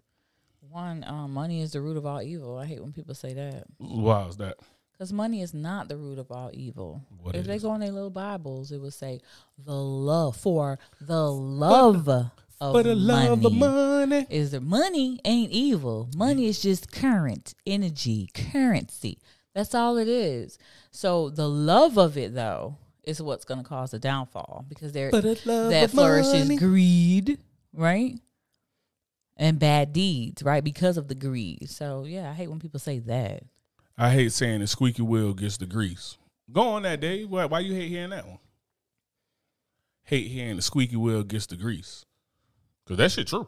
[0.60, 1.04] one.
[1.08, 2.56] Um, money is the root of all evil.
[2.56, 4.58] I hate when people say that Why is that?
[5.00, 7.02] Because money is not the root of all evil.
[7.22, 9.22] What if they go in their little Bibles, it would say
[9.58, 14.28] the love for the love of For the love of money.
[14.30, 16.10] is the money ain't evil.
[16.18, 19.20] Money is just current energy, currency.
[19.56, 20.58] That's all it is.
[20.92, 22.76] So the love of it though
[23.06, 26.58] is what's going to cause the downfall because there For that flourishes money.
[26.58, 27.40] greed,
[27.74, 28.20] right?
[29.38, 30.62] And bad deeds, right?
[30.62, 31.70] Because of the greed.
[31.70, 33.44] So yeah, I hate when people say that.
[34.02, 36.18] I hate saying the squeaky wheel gets the grease.
[36.50, 37.26] Go on that day.
[37.26, 38.40] Why, why you hate hearing that one?
[40.04, 42.06] Hate hearing the squeaky wheel gets the grease.
[42.88, 43.46] Cause that shit true.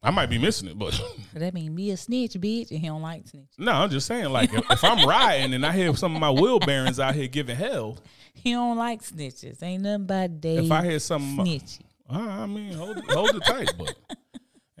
[0.00, 0.98] I might be missing it, but
[1.34, 3.44] that mean be a snitch, bitch, and he don't like snitch.
[3.58, 6.30] no, I'm just saying, like, if, if I'm riding and I hear some of my
[6.30, 7.98] wheel bearings out here giving hell,
[8.34, 9.62] He don't like snitches.
[9.62, 11.80] Ain't nothing but day if I hear some snitchy.
[12.08, 13.94] Uh, I mean, hold hold it tight, but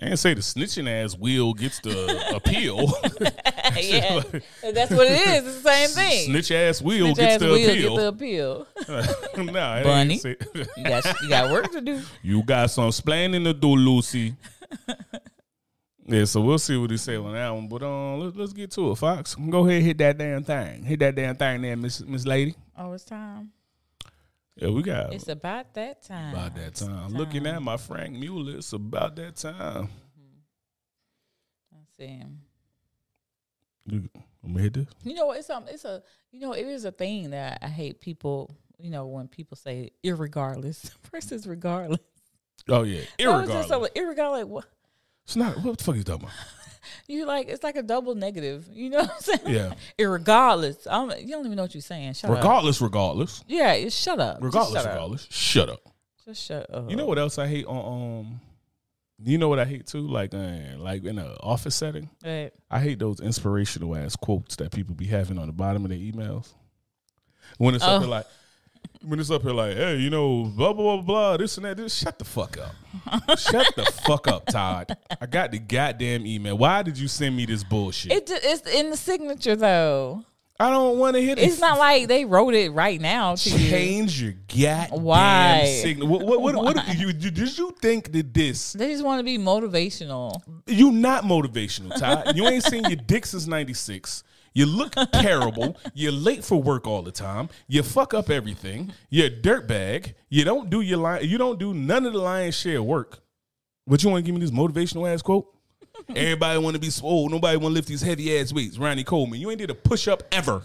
[0.02, 2.92] I ain't say the snitching ass wheel gets the appeal.
[3.80, 4.20] yeah,
[4.72, 5.46] that's what it is.
[5.46, 6.26] It's the same thing.
[6.26, 7.96] Snitch ass wheel Snitch gets ass the wheel appeal.
[7.96, 8.66] get the appeal.
[9.52, 10.20] nah, Bunny.
[10.76, 12.00] You got you got work to do.
[12.20, 14.34] you got some splaining to do, Lucy.
[16.06, 17.68] yeah, so we'll see what he say on that one.
[17.68, 19.36] But um, let's let's get to it, Fox.
[19.36, 20.82] Go ahead, and hit that damn thing.
[20.82, 22.56] Hit that damn thing there, Miss Miss Lady.
[22.76, 23.52] Oh, it's time.
[24.56, 26.34] Yeah, we got It's about that time.
[26.34, 27.12] about that It's time.
[27.14, 29.88] Looking at my Franck Muller, it's about that time.
[31.74, 32.22] Let's see.
[33.86, 34.08] You,
[34.44, 34.86] I'm gonna hit this.
[35.04, 38.00] You know, it's um, it's a you know, it is a thing that I hate
[38.00, 38.54] people.
[38.78, 42.00] You know, when people say irregardless versus regardless.
[42.68, 43.52] Oh yeah, No, it's irregardless.
[43.52, 44.44] just so irregardless.
[44.46, 44.66] What
[45.24, 45.56] It's not.
[45.62, 46.36] What the fuck are you talking about?
[47.08, 47.48] You like?
[47.48, 48.66] It's like a double negative.
[48.72, 49.40] You know what I'm saying?
[49.46, 49.74] Yeah.
[49.98, 50.86] Irregardless.
[50.86, 52.14] I don't, you don't even know what you're saying.
[52.14, 52.36] Shut up.
[52.36, 54.38] Regardless, regardless, Yeah, it's shut up.
[54.40, 54.92] Regardless, shut up.
[54.92, 55.26] regardless.
[55.30, 55.80] Shut up.
[56.24, 56.90] Just shut up.
[56.90, 58.40] You know what else I hate on um.
[59.24, 62.10] You know what I hate too, like uh, like in an office setting.
[62.24, 62.50] Right.
[62.68, 65.98] I hate those inspirational ass quotes that people be having on the bottom of their
[65.98, 66.52] emails.
[67.58, 68.10] When it's something Oh.
[68.12, 68.26] like,
[69.04, 71.76] when it's up here like, hey, you know, blah blah blah blah, this and that.
[71.76, 72.74] This, shut the fuck up.
[73.38, 74.96] shut the fuck up, Todd.
[75.20, 76.56] I got the goddamn email.
[76.56, 78.12] Why did you send me this bullshit?
[78.12, 80.24] It, it's in the signature though.
[80.60, 81.42] I don't want to hit it.
[81.42, 83.70] It's not like they wrote it right now to you.
[83.70, 85.80] change your goddamn Why?
[85.82, 86.06] signal.
[86.06, 86.94] What, what, what, what Why?
[86.96, 88.74] you, you, did you think that this?
[88.74, 90.40] They just want to be motivational.
[90.68, 92.36] You not motivational, Todd.
[92.36, 94.22] You ain't seen your dick since '96.
[94.54, 95.76] You look terrible.
[95.94, 97.48] You're late for work all the time.
[97.68, 98.92] You fuck up everything.
[99.10, 100.14] You're a dirtbag.
[100.28, 101.24] You don't do your line.
[101.24, 103.20] You don't do none of the lion's share of work.
[103.86, 105.46] But you want to give me this motivational ass quote?
[106.08, 107.28] Everybody want to be swole.
[107.28, 108.78] Nobody want to lift these heavy ass weights.
[108.78, 110.62] Ronnie Coleman, you ain't did a push up ever.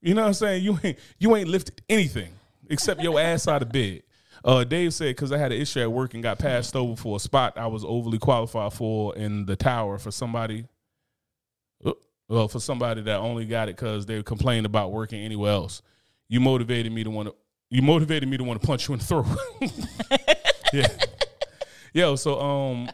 [0.00, 0.64] you know what I'm saying?
[0.64, 2.32] You ain't you ain't lifted anything
[2.70, 4.02] except your ass out of bed.
[4.44, 7.16] Uh, Dave said because I had an issue at work and got passed over for
[7.16, 10.66] a spot I was overly qualified for in the tower for somebody.
[12.28, 15.82] Well, for somebody that only got it because they complained about working anywhere else.
[16.28, 17.34] You motivated me to want to.
[17.70, 19.26] You motivated me to want to punch you in the throat.
[20.72, 20.86] yeah.
[21.92, 22.90] Yo, so um,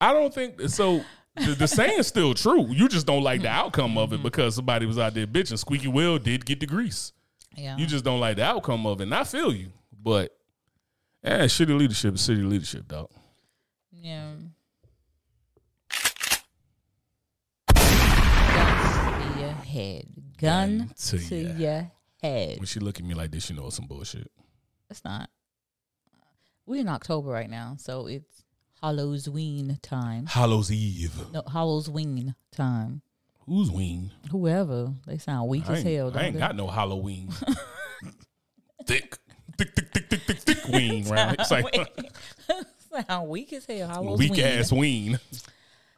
[0.00, 1.02] I don't think so.
[1.36, 2.66] The, the saying's still true.
[2.68, 5.58] You just don't like the outcome of it because somebody was out there bitching.
[5.58, 7.12] Squeaky Will did get the grease.
[7.56, 7.76] Yeah.
[7.76, 9.04] You just don't like the outcome of it.
[9.04, 10.36] And I feel you, but
[11.22, 13.10] yeah, shitty leadership is city leadership, dog.
[13.92, 14.32] yeah.
[17.74, 20.04] Gun to your head.
[20.38, 21.56] Gun Gun to to, ya.
[21.56, 21.92] your
[22.22, 22.58] head.
[22.58, 24.30] When she look at me like this, you know it's some bullshit.
[24.90, 25.30] It's not.
[26.66, 28.44] We're in October right now, so it's
[28.80, 30.26] Halloween time.
[30.26, 31.14] Hallows Eve.
[31.32, 33.02] No, Halloween time.
[33.46, 34.12] Who's Ween?
[34.30, 34.92] Whoever.
[35.06, 36.12] They sound weak I as hell.
[36.14, 36.38] I ain't they?
[36.38, 37.30] got no Halloween.
[38.86, 39.18] thick,
[39.58, 41.34] thick, thick, thick, thick, thick, thick ween, right?
[41.38, 41.66] It's like
[43.08, 43.88] sound weak as hell.
[43.88, 44.18] Halloween.
[44.18, 45.18] weak ass ween.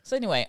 [0.02, 0.46] So anyway,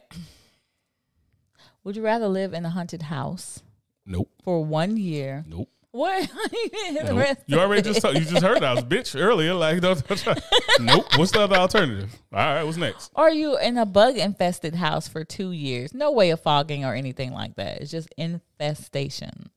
[1.84, 3.62] would you rather live in a haunted house
[4.06, 5.44] Nope, for one year?
[5.48, 5.70] nope.
[5.92, 6.28] What?
[6.92, 7.38] Nope.
[7.46, 9.54] You already just told- you just heard I was bitch earlier.
[9.54, 10.40] Like, don't, don't-
[10.80, 11.06] nope.
[11.18, 12.12] What's the other alternative?
[12.34, 13.12] All right, what's next?
[13.16, 15.94] Are you in a bug infested house for two years?
[15.94, 17.80] No way of fogging or anything like that.
[17.82, 19.52] It's just infestation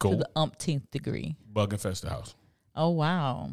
[0.00, 1.36] to the umpteenth degree.
[1.52, 2.34] Bug infested house.
[2.74, 3.50] Oh wow.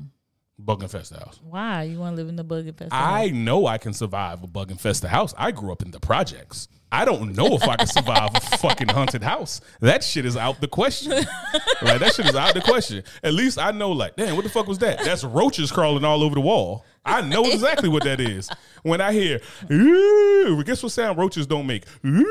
[0.59, 1.39] Bug infested house.
[1.43, 3.27] Why you want to live in the bug infested I house?
[3.27, 5.33] I know I can survive a bug infested house.
[5.37, 6.67] I grew up in the projects.
[6.91, 9.61] I don't know if I can survive a fucking haunted house.
[9.81, 11.11] That shit is out the question.
[11.11, 13.03] like that shit is out the question.
[13.23, 15.03] At least I know, like, damn, what the fuck was that?
[15.03, 16.85] That's roaches crawling all over the wall.
[17.05, 18.49] I know exactly what that is.
[18.81, 19.39] When I hear,
[19.71, 21.83] ooh, guess what sound roaches don't make?
[22.03, 22.25] Ooh,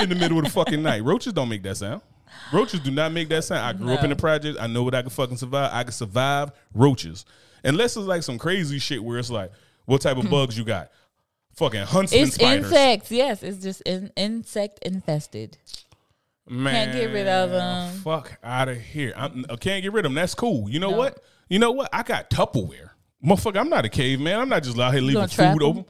[0.00, 1.04] in the middle of the fucking night.
[1.04, 2.00] Roaches don't make that sound.
[2.52, 3.60] Roaches do not make that sound.
[3.60, 4.20] I grew up in the No.
[4.20, 4.58] project.
[4.60, 5.70] I know what I can fucking survive.
[5.72, 7.24] I can survive roaches.
[7.64, 9.50] Unless it's like some crazy shit where it's like,
[9.86, 10.30] what type of hmm.
[10.30, 10.90] bugs you got?
[11.56, 12.66] Fucking huntsman It's spiders.
[12.66, 13.10] insects.
[13.10, 15.58] Yes, it's just in, insect infested.
[16.48, 17.94] Man, can't get rid of them.
[18.00, 19.12] Fuck out of here.
[19.16, 20.14] I'm, I can't get rid of them.
[20.14, 20.68] That's cool.
[20.70, 20.96] You know No.
[20.96, 21.22] what?
[21.48, 21.90] You know what?
[21.92, 22.90] I got Tupperware.
[23.24, 24.38] Motherfucker, I'm not a caveman.
[24.38, 25.84] I'm not just out here leaving food open.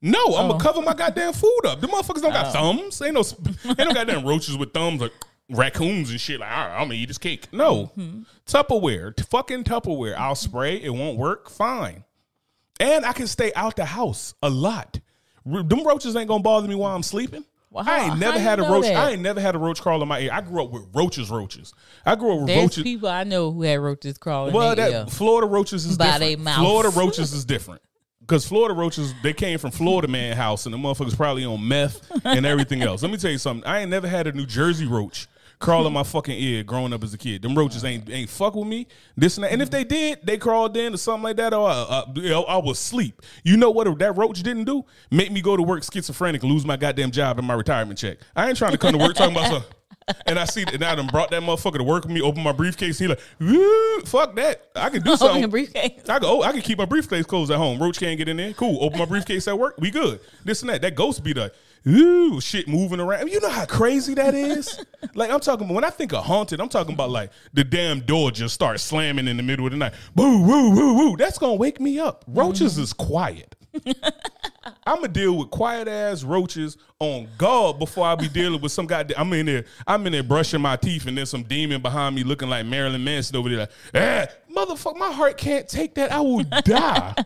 [0.00, 0.48] No, I'm Oh.
[0.52, 1.80] gonna cover my goddamn food up.
[1.80, 2.50] The motherfuckers don't got oh.
[2.74, 3.00] thumbs.
[3.00, 3.20] Ain't no,
[3.70, 5.12] ain't no goddamn roaches with thumbs like
[5.50, 6.40] raccoons and shit.
[6.40, 7.46] Like, all right, I'm gonna eat this cake.
[7.52, 8.22] No, Mm-hmm.
[8.46, 10.16] Tupperware, fucking Tupperware.
[10.16, 10.76] I'll spray.
[10.82, 11.50] It won't work.
[11.50, 12.04] Fine,
[12.80, 15.00] and I can stay out the house a lot.
[15.44, 17.44] Them roaches ain't gonna bother me while I'm sleeping.
[17.70, 18.84] Well, I ain't never how had a roach.
[18.84, 18.96] that?
[18.96, 20.30] I ain't never had a roach crawl in my ear.
[20.30, 21.72] I grew up with roaches, roaches.
[22.04, 22.82] I grew up with There's roaches.
[22.82, 24.52] people I know who had roaches crawling.
[24.52, 25.06] Well, that ear.
[25.08, 26.40] Florida roaches is By different.
[26.42, 26.58] mouth.
[26.58, 27.80] Florida roaches is different.
[28.20, 32.08] Because Florida roaches, they came from Florida man house, and the motherfuckers probably on meth
[32.26, 33.00] and everything else.
[33.02, 33.66] Let me tell you something.
[33.66, 35.26] I ain't never had a New Jersey roach
[35.62, 37.40] crawl in my fucking ear growing up as a kid.
[37.40, 38.86] Them roaches ain't ain't fuck with me.
[39.16, 39.52] This and that.
[39.52, 42.28] And if they did, they crawled in or something like that, or uh, uh, you
[42.28, 43.22] know, I was asleep.
[43.44, 44.84] You know what that roach didn't do?
[45.10, 48.18] Make me go to work schizophrenic, lose my goddamn job and my retirement check.
[48.36, 49.64] I ain't trying to come to work talking about some.
[50.26, 52.20] And I see, and I done brought that motherfucker to work with me.
[52.20, 52.98] Open my briefcase.
[52.98, 54.68] He like, "Woo, fuck that.
[54.74, 55.40] I can do Open something.
[55.42, 56.08] your briefcase.
[56.08, 57.80] I go, oh, I can keep my briefcase closed at home.
[57.80, 58.52] Roach can't get in there.
[58.52, 58.78] Cool.
[58.82, 59.76] Open my briefcase at work.
[59.78, 60.18] We good.
[60.44, 60.82] This and that.
[60.82, 61.54] That ghost be like,
[61.86, 63.28] ooh, shit moving around.
[63.28, 64.84] You know how crazy that is?
[65.14, 68.00] like, I'm talking about, when I think of haunted, I'm talking about like the damn
[68.00, 69.94] door just starts slamming in the middle of the night.
[70.14, 71.16] Boo, woo, woo, woo.
[71.16, 72.24] That's going to wake me up.
[72.26, 73.54] Roaches is quiet.
[74.86, 78.86] I'm gonna deal with quiet ass roaches on guard before I be dealing with some
[78.86, 79.04] guy.
[79.16, 82.24] I'm in there, I'm in there brushing my teeth, and then some demon behind me
[82.24, 83.58] looking like Marilyn Manson over there.
[83.60, 86.12] Like, eh, motherfucker, my heart can't take that.
[86.12, 87.14] I will die.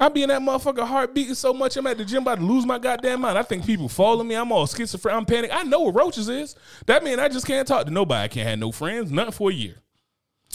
[0.00, 1.76] I be in that motherfucker heart beating so much.
[1.76, 3.36] I'm at the gym about to lose my goddamn mind.
[3.36, 4.34] I think people follow me.
[4.34, 5.18] I'm all schizophrenic.
[5.18, 5.50] I'm panic.
[5.52, 6.56] I know what roaches is.
[6.86, 8.24] That mean I just can't talk to nobody.
[8.24, 9.12] I can't have no friends.
[9.12, 9.76] Nothing for a year.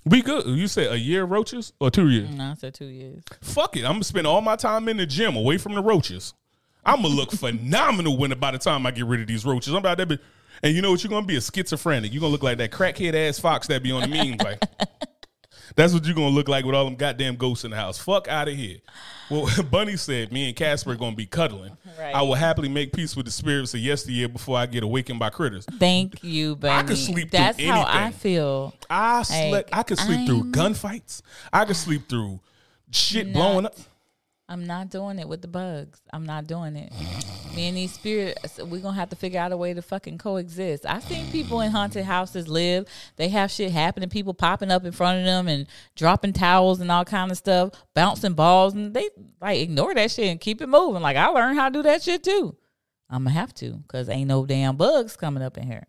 [0.04, 0.48] We good.
[0.48, 2.30] You said a year of roaches or two years?
[2.30, 3.24] No, I said two years.
[3.42, 3.86] Fuck it.
[3.86, 6.34] I'm gonna spend all my time in the gym away from the roaches.
[6.84, 9.74] I'm gonna look phenomenal when by the time I get rid of these roaches.
[9.74, 10.20] I'm about to be
[10.64, 11.04] And you know what?
[11.04, 12.12] You're gonna be a schizophrenic.
[12.14, 14.42] You're gonna look like that crackhead ass fox that be on the memes.
[14.42, 14.64] Like
[15.76, 17.98] that's what you're gonna look like with all them goddamn ghosts in the house.
[17.98, 18.78] Fuck out of here.
[19.30, 21.78] Well, Bunny said me and Casper are gonna be cuddling.
[21.98, 22.14] Right.
[22.14, 25.30] I will happily make peace with the spirits of yesteryear before I get awakened by
[25.30, 25.66] critters.
[25.66, 26.74] Thank you, Bunny.
[26.74, 28.74] I could sleep through That's how I feel.
[28.90, 29.70] I slept.
[29.74, 31.22] I could sleep through gunfights.
[31.52, 32.40] I could sleep through
[32.92, 33.76] shit blowing up.
[34.48, 36.00] I'm not doing it with the bugs.
[36.14, 36.94] I'm not doing it.
[37.56, 40.86] Me and these spirits, we're gonna have to figure out a way to fucking coexist.
[40.86, 42.88] I've seen people in haunted houses live.
[43.16, 45.66] They have shit happening, people popping up in front of them and
[45.96, 49.10] dropping towels and all kind of stuff, bouncing balls, and they
[49.42, 51.02] like ignore that shit and keep it moving.
[51.02, 52.56] Like I learned how to do that shit too.
[53.10, 55.88] I'm gonna have to because ain't no damn bugs coming up in here.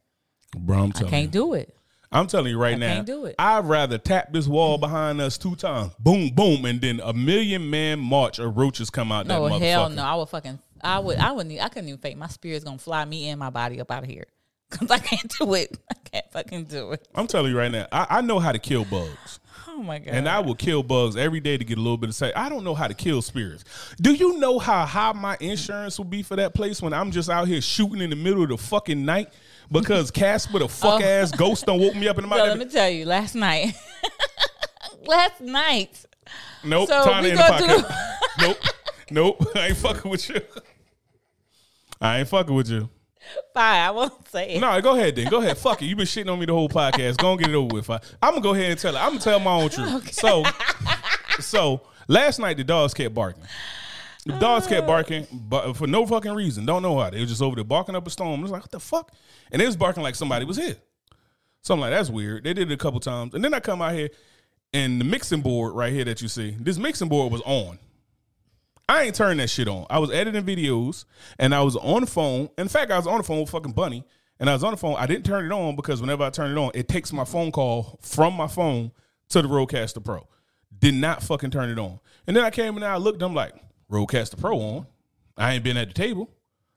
[0.57, 1.28] Bro, I'm I can't you.
[1.28, 1.76] do it.
[2.16, 2.94] I'm telling you right I now.
[2.94, 3.34] can't do it.
[3.38, 4.80] I'd rather tap this wall mm.
[4.80, 9.12] behind us two times, boom, boom, and then a million man march of roaches come
[9.12, 9.60] out No that motherfucker.
[9.60, 10.02] hell no.
[10.02, 10.58] I would fucking.
[10.82, 11.18] I would.
[11.18, 11.60] I wouldn't.
[11.60, 12.16] I couldn't even fake.
[12.16, 14.26] My spirit's gonna fly me and my body up out of here
[14.70, 15.76] because I can't do it.
[15.90, 17.06] I can't fucking do it.
[17.14, 17.86] I'm telling you right now.
[17.92, 19.40] I, I know how to kill bugs.
[19.68, 20.14] Oh my god.
[20.14, 22.32] And I will kill bugs every day to get a little bit of say.
[22.32, 23.62] I don't know how to kill spirits.
[24.00, 27.28] Do you know how high my insurance will be for that place when I'm just
[27.28, 29.34] out here shooting in the middle of the fucking night
[29.70, 31.04] because Casper the fuck oh.
[31.04, 32.46] ass ghost done woke me up in the So Oh.
[32.48, 33.74] let me tell you, last night,
[35.06, 36.04] last night,
[36.64, 37.84] Nope, So to end the
[38.38, 38.56] do- nope,
[39.10, 39.56] nope.
[39.56, 40.40] I ain't fucking with you.
[42.00, 42.88] I ain't fucking with you.
[43.54, 44.60] fine, I won't say it.
[44.60, 45.28] No, go ahead then.
[45.30, 45.56] Go ahead.
[45.56, 45.86] Fuck it.
[45.86, 47.16] You've been shitting on me the whole podcast.
[47.18, 47.88] Go and get it over with.
[47.90, 48.98] I'm gonna go ahead and tell it.
[48.98, 50.12] I'm gonna tell my own truth.
[50.12, 50.44] So,
[51.38, 53.44] so last night the dogs kept barking.
[54.27, 54.87] The dogs kept ah.
[54.87, 56.66] barking, but for no fucking reason.
[56.66, 57.11] Don't know why.
[57.11, 58.41] They were just over there barking up a storm.
[58.41, 59.12] It was like, what the fuck?
[59.53, 60.77] And they was barking like somebody was here.
[61.62, 62.45] So I'm like, that's weird.
[62.45, 64.11] They did it a couple times, and then I come out here,
[64.72, 67.79] and the mixing board right here that you see, this mixing board was on.
[68.89, 69.87] I ain't turned that shit on.
[69.91, 71.07] I was editing videos
[71.39, 72.51] and I was on the phone.
[72.57, 74.05] In fact, I was on the phone with fucking Bunny
[74.39, 74.95] and I was on the phone.
[74.97, 77.51] I didn't turn it on because whenever I turn it on, it takes my phone
[77.51, 78.93] call from my phone
[79.31, 80.29] to the Rodecaster Pro.
[80.79, 81.99] Did not fucking turn it on.
[82.29, 83.55] And then I came in and I looked, I'm like,
[83.91, 84.87] Rodecaster Pro on.
[85.37, 86.30] I ain't been at the table.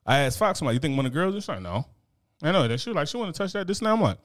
[0.06, 1.86] I asked Fox, I'm like, you think one of the girls is like, no.
[2.42, 3.68] I know that she was like, she want to touch that.
[3.68, 4.18] This now I'm like,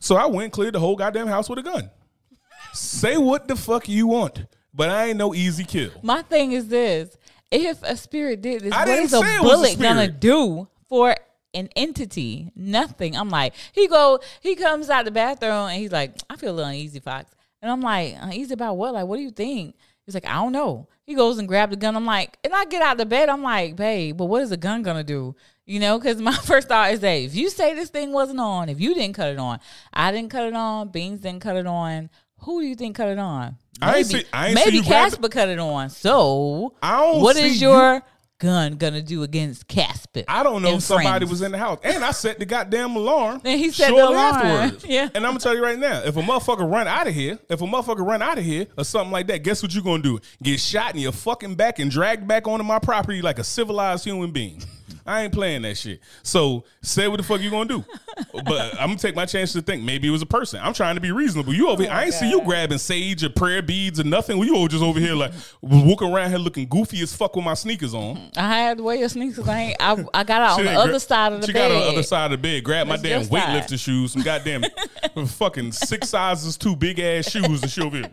[0.00, 1.90] so I went and cleared the whole goddamn house with a gun.
[2.72, 4.44] Say what the fuck you want,
[4.74, 5.90] but I ain't no easy kill.
[6.02, 7.16] My thing is this:
[7.50, 11.14] if a spirit did this, I what is a was a bullet gonna do for
[11.54, 12.52] an entity?
[12.54, 13.16] Nothing.
[13.16, 16.54] I'm like, he go, he comes out the bathroom and he's like, I feel a
[16.54, 17.30] little uneasy, Fox.
[17.62, 18.94] And I'm like, uneasy about what?
[18.94, 19.76] Like, what do you think?
[20.08, 20.88] He's like, I don't know.
[21.04, 21.94] He goes and grabs the gun.
[21.94, 23.28] I'm like, and I get out the bed.
[23.28, 25.36] I'm like, babe, but what is a gun gonna do?
[25.66, 28.70] You know, because my first thought is that if you say this thing wasn't on,
[28.70, 29.60] if you didn't cut it on,
[29.92, 32.08] I didn't cut it on, Beans didn't cut it on.
[32.38, 33.56] Who do you think cut it on?
[33.82, 35.90] I ain't Maybe, see- I ain't see maybe you Casper cut it on.
[35.90, 38.02] So, I don't what is you- your
[38.38, 40.24] gun gonna do against Casper?
[40.28, 41.30] I don't know if somebody friends?
[41.30, 41.80] was in the house.
[41.82, 43.40] And I set the goddamn alarm.
[43.44, 44.16] And he set the alarm.
[44.16, 44.84] afterwards.
[44.84, 45.08] Yeah.
[45.14, 47.60] And I'm gonna tell you right now, if a motherfucker run out of here, if
[47.60, 50.18] a motherfucker run out of here or something like that, guess what you're gonna do?
[50.42, 54.04] Get shot in your fucking back and dragged back onto my property like a civilized
[54.04, 54.62] human being.
[55.08, 56.00] I ain't playing that shit.
[56.22, 57.84] So say what the fuck you gonna do.
[58.44, 60.60] But I'm gonna take my chance to think maybe it was a person.
[60.62, 61.54] I'm trying to be reasonable.
[61.54, 64.38] You over here, oh, I ain't see you grabbing sage or prayer beads or nothing.
[64.38, 65.32] You all just over here like
[65.62, 68.30] walking around here looking goofy as fuck with my sneakers on.
[68.36, 69.48] I had to wear your sneakers.
[69.48, 71.52] I ain't, I, I got out on the other gra- side of the bed.
[71.52, 73.64] she got on the other side of the bed, grabbed my damn your side.
[73.64, 74.64] weightlifter shoes, some goddamn
[75.26, 78.10] fucking six sizes too big ass shoes, and she over here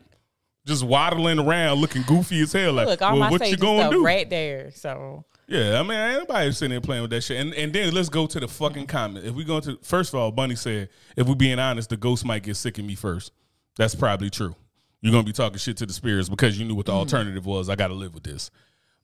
[0.66, 2.74] just waddling around looking goofy as hell.
[2.74, 4.04] Like, Look, all well, my what you gonna do?
[4.04, 4.72] right there.
[4.72, 7.38] So Yeah, I mean, ain't nobody sitting there playing with that shit.
[7.40, 9.26] And and then let's go to the fucking comment.
[9.26, 12.26] If we go to first of all, Bunny said, if we're being honest, the ghost
[12.26, 13.32] might get sick of me first.
[13.78, 14.56] That's probably true.
[15.02, 16.96] You're gonna be talking shit to the spirits because you knew what the Mm.
[16.96, 17.70] alternative was.
[17.70, 18.50] I got to live with this.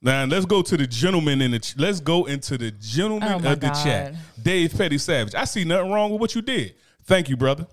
[0.00, 1.60] Now let's go to the gentleman in the.
[1.60, 5.36] Ch- let's go into the gentleman Oh, of the chat, Dave Petty Savage.
[5.36, 6.74] I see nothing wrong with what you did.
[7.04, 7.68] Thank you, brother.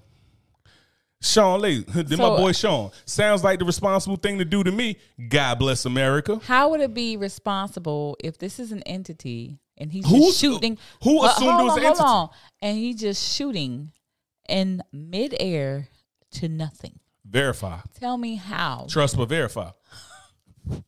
[1.21, 2.91] Sean Lee, then my boy Sean.
[3.05, 4.97] Sounds like the responsible thing to do to me.
[5.27, 6.39] God bless America.
[6.45, 10.77] how would it be responsible if this is an entity and he's Who's- shooting?
[11.03, 12.03] who But assumed it was on, an entity?
[12.03, 12.29] on.
[12.61, 13.91] and he's just shooting
[14.47, 15.89] in midair
[16.31, 16.99] to nothing?
[17.25, 17.79] Verify.
[17.99, 18.87] Tell me how.
[18.89, 19.71] Trust but verify.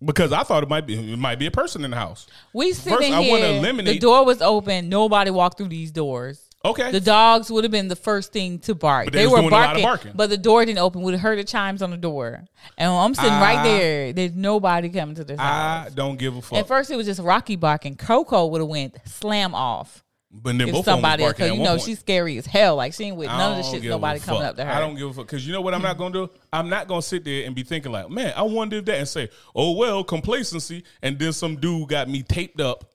[0.04, 2.28] Because I thought it might be it might be a person in the house.
[2.54, 3.32] We sitting First, I here.
[3.32, 4.90] wanna eliminate- The door was open.
[4.90, 6.50] Nobody walked through these doors.
[6.64, 6.92] Okay.
[6.92, 9.06] The dogs would have been the first thing to bark.
[9.06, 10.12] But they they were doing a lot of barking, barking.
[10.16, 11.02] but the door didn't open.
[11.02, 12.44] We would have heard the chimes on the door,
[12.78, 13.64] and I'm sitting I- right ah.
[13.64, 14.14] there.
[14.14, 15.44] There's nobody coming to this I
[15.84, 15.92] house.
[15.94, 16.60] don't give a fuck.
[16.60, 17.96] At first, it was just Rocky barking.
[17.96, 20.04] Coco would have went slam off
[20.34, 21.82] but then if both of them was somebody, barking because you know point.
[21.82, 22.78] she's scary as hell.
[22.78, 23.84] Like she ain't with none of the shit.
[23.84, 24.72] Nobody coming up to her.
[24.72, 26.30] I don't give a fuck because you know what I'm not gonna do.
[26.54, 29.08] I'm not gonna sit there and be thinking like, man, I wonder if that and
[29.08, 32.91] say, oh well, complacency, and then some dude got me taped up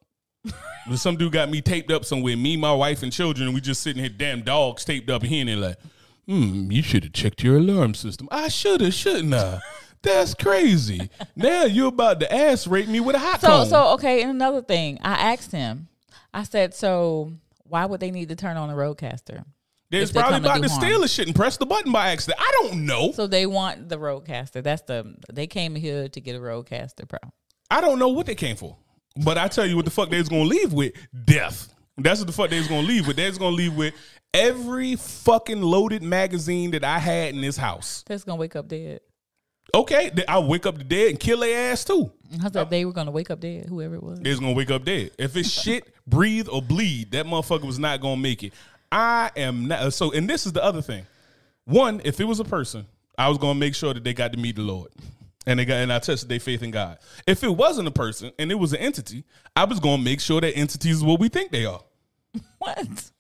[0.95, 2.37] some dude got me taped up somewhere.
[2.37, 3.49] Me, my wife, and children.
[3.49, 5.79] And we just sitting here, damn dogs taped up here, and they're like,
[6.27, 9.61] "Hmm, you should have checked your alarm system." I should have, shouldn't I?
[10.03, 11.11] That's crazy.
[11.35, 13.69] now you're about to ass rape me with a hot So comb.
[13.69, 15.89] so okay, and another thing, I asked him.
[16.33, 17.33] I said, so
[17.65, 19.45] why would they need to turn on the Rodecaster?
[19.91, 22.39] There's probably about to steal a shit and press the button by accident.
[22.41, 23.13] I don't know.
[23.13, 24.63] So they want the Rodecaster.
[24.63, 27.19] That's the they came here to get a Rodecaster, bro.
[27.71, 28.77] I don't know what they came for.
[29.25, 30.93] But I tell you what the fuck they was gonna leave with
[31.25, 31.73] death.
[31.99, 33.17] That's what the fuck they was gonna leave with.
[33.17, 33.95] They was gonna leave with
[34.35, 38.05] every fucking loaded magazine that I had in this house.
[38.07, 39.01] They're gonna wake up dead.
[39.75, 42.11] Okay, I'll wake up the dead and kill their ass too.
[42.43, 44.21] I thought they were gonna wake up dead, whoever it was.
[44.21, 45.11] They was gonna wake up dead.
[45.19, 48.53] If it's shit, breathe or bleed, that motherfucker was not gonna make it.
[48.93, 49.81] I am not.
[49.81, 51.07] Uh, so, and this is the other thing.
[51.65, 52.87] One, if it was a person,
[53.19, 54.91] I was gonna make sure that they got to meet the Lord.
[55.47, 56.99] And they got and I tested their faith in God.
[57.27, 59.25] If it wasn't a person and it was an entity,
[59.55, 61.83] I was gonna make sure that entities is what we think they are.
[62.59, 63.11] What?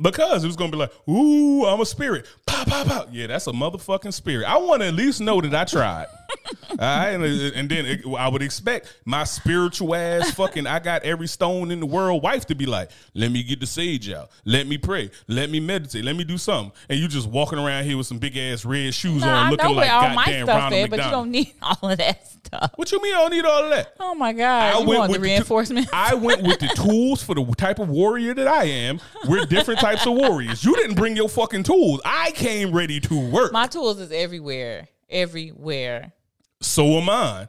[0.00, 2.26] Because it was gonna be like, ooh, I'm a spirit.
[2.46, 3.08] Pop, pop, pop.
[3.12, 4.46] Yeah, that's a motherfucking spirit.
[4.46, 6.06] I want to at least know that I tried.
[6.70, 11.26] All right, and, then it, I would expect my spiritual ass, fucking, I got every
[11.26, 14.66] stone in the world wife to be like, let me get the sage out, let
[14.66, 17.96] me pray, let me meditate, let me do something, and you just walking around here
[17.96, 20.44] with some big ass red shoes Nah, on, I looking like where all my goddamn
[20.44, 22.72] stuff Ronald is, but you don't need all of that stuff.
[22.76, 23.94] what you mean I don't need all of that?
[23.98, 24.80] Oh my god!
[24.80, 25.88] you want the with reinforcement?
[25.92, 29.00] I went with the tools for the type of warrior that I am.
[29.28, 30.64] We're different types of warriors.
[30.64, 32.00] You didn't bring your fucking tools.
[32.04, 33.52] I came ready to work.
[33.52, 36.12] my tools is everywhere, everywhere.
[36.60, 37.48] So am I.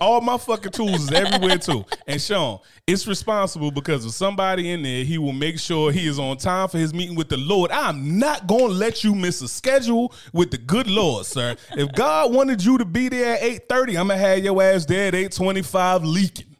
[0.00, 1.84] All my fucking tools is everywhere too.
[2.06, 5.04] And Sean, it's responsible because of somebody in there.
[5.04, 7.70] He will make sure he is on time for his meeting with the Lord.
[7.70, 11.56] I'm not gonna let you miss a schedule with the good Lord, sir.
[11.76, 15.08] If God wanted you to be there at 8:30, I'm gonna have your ass there
[15.08, 16.56] at 8:25 leaking.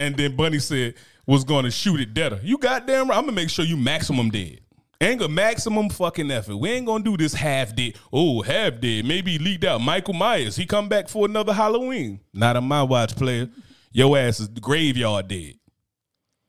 [0.00, 0.94] and then Bunny said
[1.26, 2.40] was gonna shoot it deader.
[2.42, 3.16] You goddamn right.
[3.16, 4.60] I'm gonna make sure you maximum dead.
[5.00, 6.56] Ain't a maximum fucking effort.
[6.56, 7.94] We ain't gonna do this half dead.
[8.12, 9.04] Oh, half dead.
[9.04, 9.80] Maybe leaked out.
[9.80, 10.56] Michael Myers.
[10.56, 12.20] He come back for another Halloween.
[12.32, 13.48] Not on my watch, player.
[13.92, 15.54] Your ass is the graveyard dead.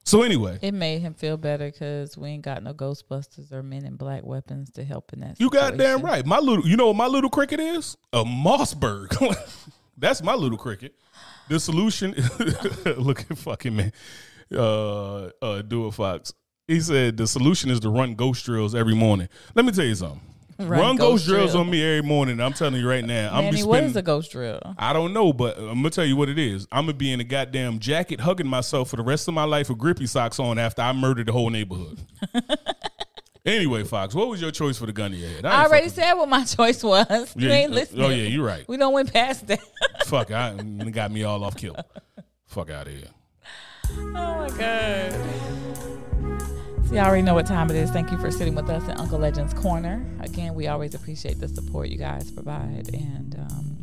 [0.06, 3.86] So anyway, It made him feel better because we ain't got no Ghostbusters or Men
[3.86, 5.38] in Black weapons to help in that.
[5.38, 6.06] you goddamn situation.
[6.06, 6.26] right.
[6.26, 7.98] My little, you know what my little cricket is?
[8.14, 9.12] A Mossberg.
[9.98, 10.96] That's my little cricket.
[11.50, 12.12] The solution.
[12.98, 13.92] look at fucking man.
[14.50, 16.34] Uh, uh, do it, Fox.
[16.68, 19.30] He said the solution is to run ghost drills every morning.
[19.56, 20.20] Let me tell you something.
[20.60, 21.62] Run, Run ghost, ghost drills drill.
[21.64, 22.42] on me every morning.
[22.42, 23.30] I'm telling you right now.
[23.32, 23.90] I'm be Manny, what spending.
[23.92, 24.60] is a ghost drill?
[24.78, 26.68] I don't know, but I'm gonna tell you what it is.
[26.72, 29.70] I'm gonna be in a goddamn jacket, hugging myself for the rest of my life
[29.70, 32.00] with grippy socks on after I murdered the whole neighborhood.
[33.46, 35.46] anyway, Fox, what was your choice for the gun in your head?
[35.46, 37.34] I ain't already said what my choice was.
[37.38, 38.04] You Yeah, ain't uh, listening.
[38.04, 38.68] Oh yeah, you're right.
[38.68, 39.60] We don't went past that.
[40.06, 41.76] Fuck, I it got me all off kill.
[42.48, 43.08] Fuck out of here.
[43.92, 45.97] oh my god.
[46.92, 47.92] You already know what time it is.
[47.92, 50.06] Thank you for sitting with us in Uncle Legend's Corner.
[50.22, 52.90] Again, we always appreciate the support you guys provide.
[52.94, 53.78] And um,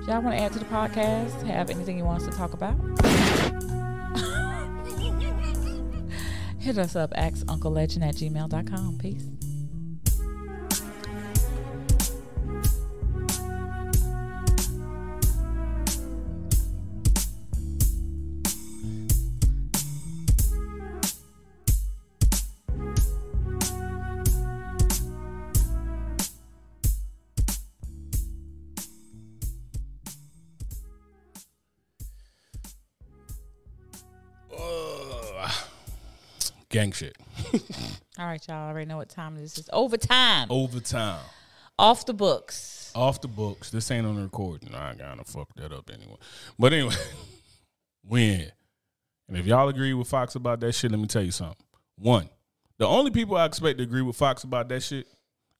[0.00, 2.54] if y'all want to add to the podcast, have anything you want us to talk
[2.54, 2.76] about,
[6.58, 8.98] hit us up, axunclelegend at gmail.com.
[8.98, 9.26] Peace.
[36.76, 37.16] Gang shit.
[38.18, 39.66] All right, y'all already know what time it is.
[39.72, 40.48] Overtime.
[40.50, 41.24] Overtime.
[41.78, 42.92] Off the books.
[42.94, 43.70] Off the books.
[43.70, 44.74] This ain't on the recording.
[44.74, 46.18] I gotta fuck that up anyway.
[46.58, 46.94] But anyway,
[48.04, 48.52] win.
[49.26, 51.56] And if y'all agree with Fox about that shit, let me tell you something.
[51.96, 52.28] One,
[52.76, 55.06] the only people I expect to agree with Fox about that shit,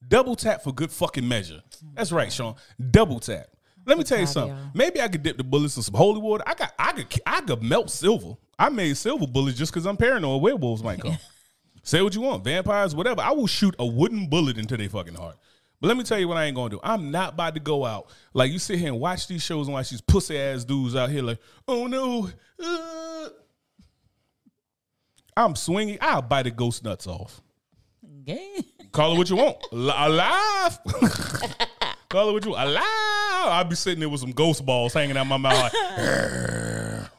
[0.06, 1.62] double tap for good fucking measure.
[1.94, 2.56] That's right, Sean.
[2.90, 3.46] Double tap.
[3.86, 4.56] Let me tell you something.
[4.74, 6.42] Maybe I could dip the bullets in some holy water.
[6.46, 8.34] I got, I could, I could melt silver.
[8.58, 11.16] I made silver bullets just because I'm paranoid werewolves might come.
[11.84, 13.20] Say what you want, vampires, whatever.
[13.22, 15.36] I will shoot a wooden bullet into their fucking heart.
[15.80, 16.80] But let me tell you what I ain't gonna do.
[16.82, 19.74] I'm not about to go out like you sit here and watch these shows and
[19.74, 22.28] watch these pussy ass dudes out here like, oh no,
[22.62, 23.28] uh.
[25.36, 25.98] I'm swinging.
[26.00, 27.40] I'll bite the ghost nuts off.
[28.22, 28.64] Okay.
[28.90, 29.58] Call it what you want.
[29.72, 30.78] Al- Alive.
[32.08, 32.52] Call it what you.
[32.52, 32.82] Alive.
[33.48, 35.72] I'll be sitting there with some ghost balls hanging out my mouth.
[35.72, 37.10] Like,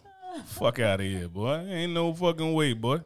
[0.45, 1.55] Fuck out of here, boy.
[1.69, 2.99] Ain't no fucking way, boy.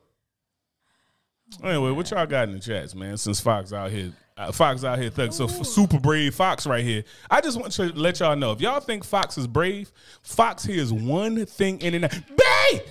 [1.63, 3.17] Anyway, what y'all got in the chats, man?
[3.17, 5.33] Since Fox out here Uh, Fox out here thug.
[5.33, 7.03] So super brave Fox right here.
[7.29, 10.93] I just want to let y'all know if y'all think Fox is brave, Fox hears
[10.93, 12.11] one thing in and out.
[12.11, 12.81] Bay,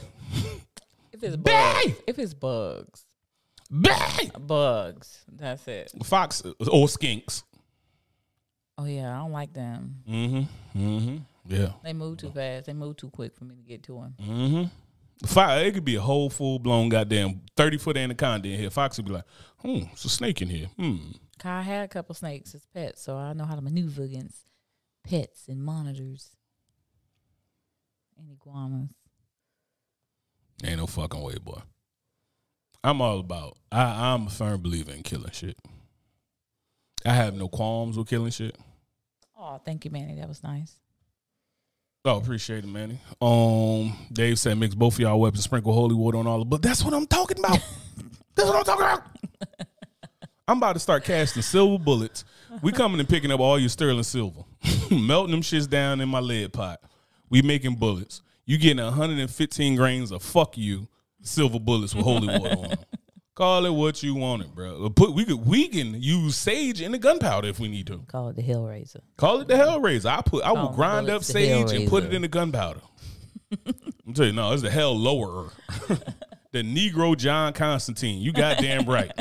[1.12, 1.52] If it's Bay!
[1.86, 3.04] bugs, if it's bugs,
[3.80, 4.30] bay.
[4.38, 5.92] bugs, that's it.
[6.04, 7.44] Fox or skinks.
[8.80, 9.96] Oh yeah, I don't like them.
[10.08, 10.78] Mm-hmm.
[10.82, 11.16] Mm-hmm.
[11.46, 11.72] Yeah.
[11.84, 12.64] They move too fast.
[12.64, 14.14] They move too quick for me to get to them.
[14.22, 15.26] Mm-hmm.
[15.26, 15.66] Fire.
[15.66, 18.70] it could be a whole full blown goddamn thirty foot anaconda in here.
[18.70, 19.24] Fox would be like,
[19.58, 20.96] "Hmm, it's a snake in here." Hmm.
[21.44, 24.38] I had a couple snakes as pets, so I know how to maneuver against
[25.04, 26.30] pets and monitors
[28.18, 28.88] and iguanas.
[30.64, 31.60] Ain't no fucking way, boy.
[32.82, 33.58] I'm all about.
[33.70, 35.58] I, I'm a firm believer in killing shit.
[37.04, 38.56] I have no qualms with killing shit.
[39.42, 40.16] Oh, thank you, Manny.
[40.16, 40.76] That was nice.
[42.04, 42.98] Oh, appreciate it, Manny.
[43.22, 46.60] Um, Dave said mix both of y'all weapons, sprinkle holy water on all of but
[46.60, 47.58] that's what I'm talking about.
[48.34, 49.02] that's what I'm talking about.
[50.46, 52.24] I'm about to start casting silver bullets.
[52.62, 54.42] We coming and picking up all your sterling silver,
[54.90, 56.80] melting them shits down in my lead pot.
[57.30, 58.22] We making bullets.
[58.44, 60.88] You getting 115 grains of fuck you
[61.22, 62.78] silver bullets with holy water on them.
[63.40, 64.90] Call it what you want it, bro.
[64.90, 68.04] Put we could we can use sage in the gunpowder if we need to.
[68.06, 69.00] Call it the Hellraiser.
[69.16, 70.10] Call it the Hellraiser.
[70.14, 72.82] I put I will grind up sage and put it in the gunpowder.
[74.06, 75.48] I'm telling you, no, it's the hell lower.
[76.52, 78.20] the Negro John Constantine.
[78.20, 79.10] You goddamn right.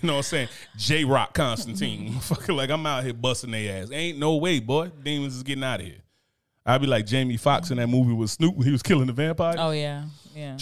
[0.00, 0.48] You know what I'm saying?
[0.78, 2.18] J Rock Constantine.
[2.18, 3.90] Fucking like I'm out here busting their ass.
[3.92, 4.90] Ain't no way, boy.
[5.04, 6.02] Demons is getting out of here.
[6.66, 9.12] I'd be like Jamie Foxx in that movie with Snoop when he was killing the
[9.12, 9.54] vampire.
[9.58, 10.56] Oh yeah, yeah.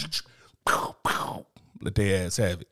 [1.81, 2.67] Let their ass have it.